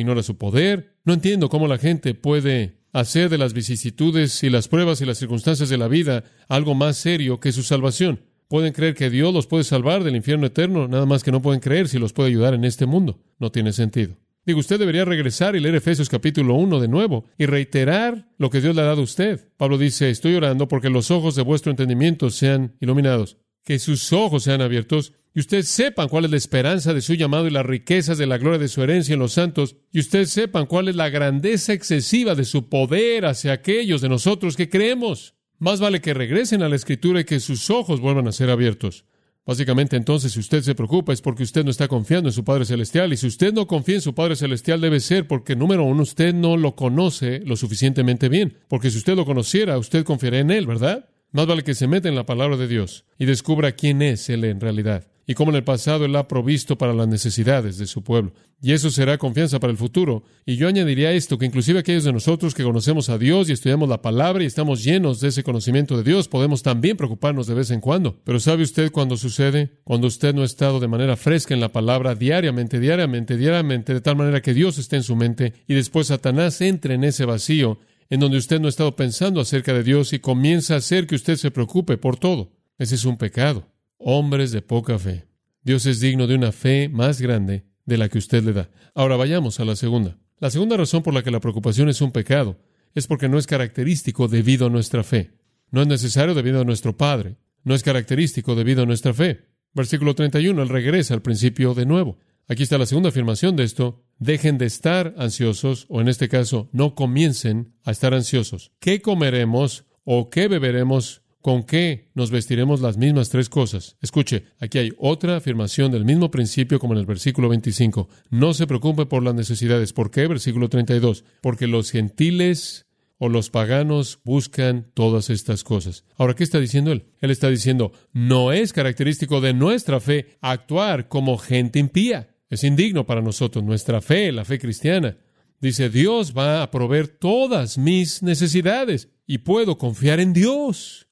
ignora 0.00 0.22
su 0.22 0.36
poder. 0.36 0.96
No 1.04 1.12
entiendo 1.12 1.48
cómo 1.48 1.68
la 1.68 1.78
gente 1.78 2.14
puede 2.14 2.80
hacer 2.92 3.28
de 3.28 3.38
las 3.38 3.52
vicisitudes 3.52 4.42
y 4.42 4.50
las 4.50 4.68
pruebas 4.68 5.00
y 5.00 5.06
las 5.06 5.18
circunstancias 5.18 5.68
de 5.68 5.78
la 5.78 5.88
vida 5.88 6.24
algo 6.48 6.74
más 6.74 6.96
serio 6.96 7.40
que 7.40 7.52
su 7.52 7.62
salvación. 7.62 8.20
Pueden 8.48 8.72
creer 8.72 8.94
que 8.94 9.10
Dios 9.10 9.34
los 9.34 9.46
puede 9.46 9.64
salvar 9.64 10.04
del 10.04 10.16
infierno 10.16 10.46
eterno, 10.46 10.86
nada 10.86 11.04
más 11.04 11.24
que 11.24 11.32
no 11.32 11.42
pueden 11.42 11.60
creer 11.60 11.88
si 11.88 11.98
los 11.98 12.12
puede 12.12 12.28
ayudar 12.28 12.54
en 12.54 12.64
este 12.64 12.86
mundo. 12.86 13.20
No 13.38 13.50
tiene 13.50 13.72
sentido. 13.72 14.16
Digo, 14.46 14.60
usted 14.60 14.78
debería 14.78 15.04
regresar 15.04 15.56
y 15.56 15.60
leer 15.60 15.74
Efesios 15.74 16.08
capítulo 16.08 16.54
1 16.54 16.78
de 16.78 16.86
nuevo 16.86 17.24
y 17.36 17.46
reiterar 17.46 18.28
lo 18.38 18.48
que 18.48 18.60
Dios 18.60 18.76
le 18.76 18.82
ha 18.82 18.84
dado 18.84 19.00
a 19.00 19.04
usted. 19.04 19.48
Pablo 19.56 19.76
dice, 19.76 20.08
estoy 20.08 20.36
orando 20.36 20.68
porque 20.68 20.88
los 20.88 21.10
ojos 21.10 21.34
de 21.34 21.42
vuestro 21.42 21.72
entendimiento 21.72 22.30
sean 22.30 22.76
iluminados, 22.80 23.38
que 23.66 23.80
sus 23.80 24.12
ojos 24.12 24.44
sean 24.44 24.62
abiertos 24.62 25.12
y 25.34 25.40
ustedes 25.40 25.68
sepan 25.68 26.08
cuál 26.08 26.24
es 26.24 26.30
la 26.30 26.36
esperanza 26.36 26.94
de 26.94 27.02
su 27.02 27.14
llamado 27.14 27.46
y 27.46 27.50
las 27.50 27.66
riquezas 27.66 28.16
de 28.16 28.26
la 28.26 28.38
gloria 28.38 28.60
de 28.60 28.68
su 28.68 28.82
herencia 28.82 29.12
en 29.12 29.18
los 29.18 29.32
santos, 29.32 29.76
y 29.92 29.98
ustedes 29.98 30.30
sepan 30.30 30.64
cuál 30.64 30.88
es 30.88 30.96
la 30.96 31.10
grandeza 31.10 31.74
excesiva 31.74 32.34
de 32.34 32.46
su 32.46 32.70
poder 32.70 33.26
hacia 33.26 33.52
aquellos 33.52 34.00
de 34.00 34.08
nosotros 34.08 34.56
que 34.56 34.70
creemos. 34.70 35.34
Más 35.58 35.80
vale 35.80 36.00
que 36.00 36.14
regresen 36.14 36.62
a 36.62 36.70
la 36.70 36.76
escritura 36.76 37.20
y 37.20 37.24
que 37.24 37.40
sus 37.40 37.68
ojos 37.68 38.00
vuelvan 38.00 38.28
a 38.28 38.32
ser 38.32 38.48
abiertos. 38.48 39.04
Básicamente 39.44 39.96
entonces, 39.96 40.32
si 40.32 40.40
usted 40.40 40.62
se 40.62 40.74
preocupa 40.74 41.12
es 41.12 41.20
porque 41.20 41.42
usted 41.42 41.64
no 41.64 41.70
está 41.70 41.86
confiando 41.86 42.28
en 42.28 42.32
su 42.32 42.44
Padre 42.44 42.64
Celestial. 42.64 43.12
Y 43.12 43.16
si 43.16 43.26
usted 43.26 43.52
no 43.52 43.66
confía 43.66 43.96
en 43.96 44.00
su 44.00 44.14
Padre 44.14 44.36
Celestial 44.36 44.80
debe 44.80 45.00
ser 45.00 45.28
porque, 45.28 45.54
número 45.54 45.84
uno, 45.84 46.02
usted 46.02 46.34
no 46.34 46.56
lo 46.56 46.74
conoce 46.74 47.40
lo 47.44 47.56
suficientemente 47.56 48.28
bien. 48.28 48.58
Porque 48.68 48.90
si 48.90 48.98
usted 48.98 49.16
lo 49.16 49.24
conociera, 49.24 49.78
usted 49.78 50.04
confiaría 50.04 50.40
en 50.40 50.50
Él, 50.50 50.66
¿verdad? 50.66 51.08
Más 51.32 51.46
vale 51.46 51.64
que 51.64 51.74
se 51.74 51.86
meta 51.86 52.08
en 52.08 52.14
la 52.14 52.26
palabra 52.26 52.56
de 52.56 52.68
Dios 52.68 53.04
y 53.18 53.26
descubra 53.26 53.72
quién 53.72 54.02
es 54.02 54.28
Él 54.30 54.44
en 54.44 54.60
realidad 54.60 55.06
y 55.26 55.34
cómo 55.34 55.50
en 55.50 55.56
el 55.56 55.64
pasado 55.64 56.04
Él 56.04 56.14
ha 56.16 56.28
provisto 56.28 56.78
para 56.78 56.94
las 56.94 57.08
necesidades 57.08 57.78
de 57.78 57.86
su 57.86 58.02
pueblo. 58.02 58.32
Y 58.62 58.72
eso 58.72 58.90
será 58.90 59.18
confianza 59.18 59.60
para 59.60 59.70
el 59.70 59.76
futuro. 59.76 60.22
Y 60.46 60.56
yo 60.56 60.66
añadiría 60.68 61.12
esto, 61.12 61.36
que 61.36 61.44
inclusive 61.44 61.80
aquellos 61.80 62.04
de 62.04 62.12
nosotros 62.12 62.54
que 62.54 62.62
conocemos 62.62 63.10
a 63.10 63.18
Dios 63.18 63.48
y 63.48 63.52
estudiamos 63.52 63.88
la 63.88 64.00
palabra 64.00 64.42
y 64.42 64.46
estamos 64.46 64.82
llenos 64.82 65.20
de 65.20 65.28
ese 65.28 65.42
conocimiento 65.42 65.96
de 65.96 66.04
Dios, 66.04 66.28
podemos 66.28 66.62
también 66.62 66.96
preocuparnos 66.96 67.46
de 67.46 67.54
vez 67.54 67.70
en 67.70 67.80
cuando. 67.80 68.18
Pero 68.24 68.40
¿sabe 68.40 68.62
usted 68.62 68.90
cuándo 68.92 69.16
sucede? 69.16 69.80
Cuando 69.84 70.06
usted 70.06 70.34
no 70.34 70.42
ha 70.42 70.46
estado 70.46 70.80
de 70.80 70.88
manera 70.88 71.16
fresca 71.16 71.52
en 71.52 71.60
la 71.60 71.72
palabra 71.72 72.14
diariamente, 72.14 72.80
diariamente, 72.80 73.36
diariamente, 73.36 73.92
de 73.92 74.00
tal 74.00 74.16
manera 74.16 74.40
que 74.40 74.54
Dios 74.54 74.78
esté 74.78 74.96
en 74.96 75.02
su 75.02 75.16
mente 75.16 75.52
y 75.66 75.74
después 75.74 76.06
Satanás 76.06 76.60
entre 76.60 76.94
en 76.94 77.04
ese 77.04 77.26
vacío 77.26 77.78
en 78.10 78.20
donde 78.20 78.38
usted 78.38 78.60
no 78.60 78.66
ha 78.66 78.70
estado 78.70 78.96
pensando 78.96 79.40
acerca 79.40 79.72
de 79.72 79.82
Dios 79.82 80.12
y 80.12 80.18
comienza 80.18 80.74
a 80.74 80.78
hacer 80.78 81.06
que 81.06 81.14
usted 81.14 81.36
se 81.36 81.50
preocupe 81.50 81.96
por 81.96 82.16
todo. 82.18 82.52
Ese 82.78 82.94
es 82.94 83.04
un 83.04 83.16
pecado 83.16 83.66
hombres 83.98 84.52
de 84.52 84.62
poca 84.62 84.98
fe. 84.98 85.26
Dios 85.62 85.86
es 85.86 86.00
digno 86.00 86.26
de 86.26 86.34
una 86.34 86.52
fe 86.52 86.88
más 86.88 87.20
grande 87.20 87.64
de 87.84 87.98
la 87.98 88.08
que 88.08 88.18
usted 88.18 88.42
le 88.42 88.52
da. 88.52 88.70
Ahora 88.94 89.16
vayamos 89.16 89.60
a 89.60 89.64
la 89.64 89.76
segunda. 89.76 90.18
La 90.38 90.50
segunda 90.50 90.76
razón 90.76 91.02
por 91.02 91.14
la 91.14 91.22
que 91.22 91.30
la 91.30 91.40
preocupación 91.40 91.88
es 91.88 92.00
un 92.00 92.12
pecado 92.12 92.58
es 92.94 93.06
porque 93.06 93.28
no 93.28 93.38
es 93.38 93.46
característico 93.46 94.28
debido 94.28 94.66
a 94.66 94.70
nuestra 94.70 95.02
fe. 95.02 95.32
No 95.70 95.82
es 95.82 95.88
necesario 95.88 96.34
debido 96.34 96.60
a 96.60 96.64
nuestro 96.64 96.96
Padre. 96.96 97.36
No 97.64 97.74
es 97.74 97.82
característico 97.82 98.54
debido 98.54 98.82
a 98.82 98.86
nuestra 98.86 99.12
fe. 99.12 99.46
Versículo 99.74 100.14
31, 100.14 100.62
él 100.62 100.68
regresa 100.68 101.14
al 101.14 101.22
principio 101.22 101.74
de 101.74 101.84
nuevo. 101.84 102.18
Aquí 102.48 102.62
está 102.62 102.78
la 102.78 102.86
segunda 102.86 103.08
afirmación 103.08 103.56
de 103.56 103.64
esto. 103.64 104.04
Dejen 104.18 104.56
de 104.58 104.66
estar 104.66 105.14
ansiosos, 105.18 105.86
o 105.88 106.00
en 106.00 106.08
este 106.08 106.28
caso, 106.28 106.68
no 106.72 106.94
comiencen 106.94 107.74
a 107.84 107.90
estar 107.90 108.14
ansiosos. 108.14 108.72
¿Qué 108.78 109.02
comeremos 109.02 109.84
o 110.04 110.30
qué 110.30 110.48
beberemos 110.48 111.22
¿Con 111.46 111.62
qué 111.62 112.10
nos 112.14 112.32
vestiremos 112.32 112.80
las 112.80 112.96
mismas 112.96 113.28
tres 113.28 113.48
cosas? 113.48 113.96
Escuche, 114.02 114.46
aquí 114.58 114.78
hay 114.78 114.92
otra 114.98 115.36
afirmación 115.36 115.92
del 115.92 116.04
mismo 116.04 116.28
principio 116.28 116.80
como 116.80 116.94
en 116.94 116.98
el 116.98 117.06
versículo 117.06 117.48
25. 117.48 118.08
No 118.30 118.52
se 118.52 118.66
preocupe 118.66 119.06
por 119.06 119.22
las 119.22 119.32
necesidades. 119.36 119.92
¿Por 119.92 120.10
qué? 120.10 120.26
Versículo 120.26 120.68
32. 120.68 121.22
Porque 121.40 121.68
los 121.68 121.92
gentiles 121.92 122.88
o 123.18 123.28
los 123.28 123.50
paganos 123.50 124.18
buscan 124.24 124.90
todas 124.92 125.30
estas 125.30 125.62
cosas. 125.62 126.02
Ahora, 126.16 126.34
¿qué 126.34 126.42
está 126.42 126.58
diciendo 126.58 126.90
él? 126.90 127.12
Él 127.20 127.30
está 127.30 127.48
diciendo, 127.48 127.92
no 128.12 128.50
es 128.50 128.72
característico 128.72 129.40
de 129.40 129.54
nuestra 129.54 130.00
fe 130.00 130.36
actuar 130.40 131.06
como 131.06 131.38
gente 131.38 131.78
impía. 131.78 132.35
Es 132.48 132.64
indigno 132.64 133.06
para 133.06 133.22
nosotros. 133.22 133.64
Nuestra 133.64 134.00
fe, 134.00 134.32
la 134.32 134.44
fe 134.44 134.58
cristiana, 134.58 135.18
dice, 135.60 135.90
Dios 135.90 136.36
va 136.36 136.62
a 136.62 136.70
proveer 136.70 137.08
todas 137.08 137.78
mis 137.78 138.22
necesidades 138.22 139.10
y 139.26 139.38
puedo 139.38 139.78
confiar 139.78 140.20
en 140.20 140.32
Dios. 140.32 141.08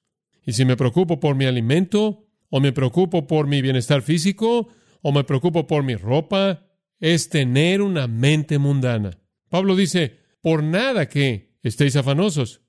Y 0.46 0.52
si 0.52 0.64
me 0.64 0.76
preocupo 0.76 1.20
por 1.20 1.34
mi 1.34 1.46
alimento, 1.46 2.28
o 2.50 2.60
me 2.60 2.72
preocupo 2.72 3.26
por 3.26 3.46
mi 3.46 3.62
bienestar 3.62 4.02
físico, 4.02 4.68
o 5.02 5.12
me 5.12 5.24
preocupo 5.24 5.66
por 5.66 5.82
mi 5.82 5.96
ropa, 5.96 6.66
es 7.00 7.28
tener 7.28 7.82
una 7.82 8.06
mente 8.06 8.58
mundana. 8.58 9.18
Pablo 9.48 9.76
dice, 9.76 10.20
por 10.40 10.62
nada 10.62 11.08
que 11.08 11.56
estéis 11.62 11.96
afanosos, 11.96 12.60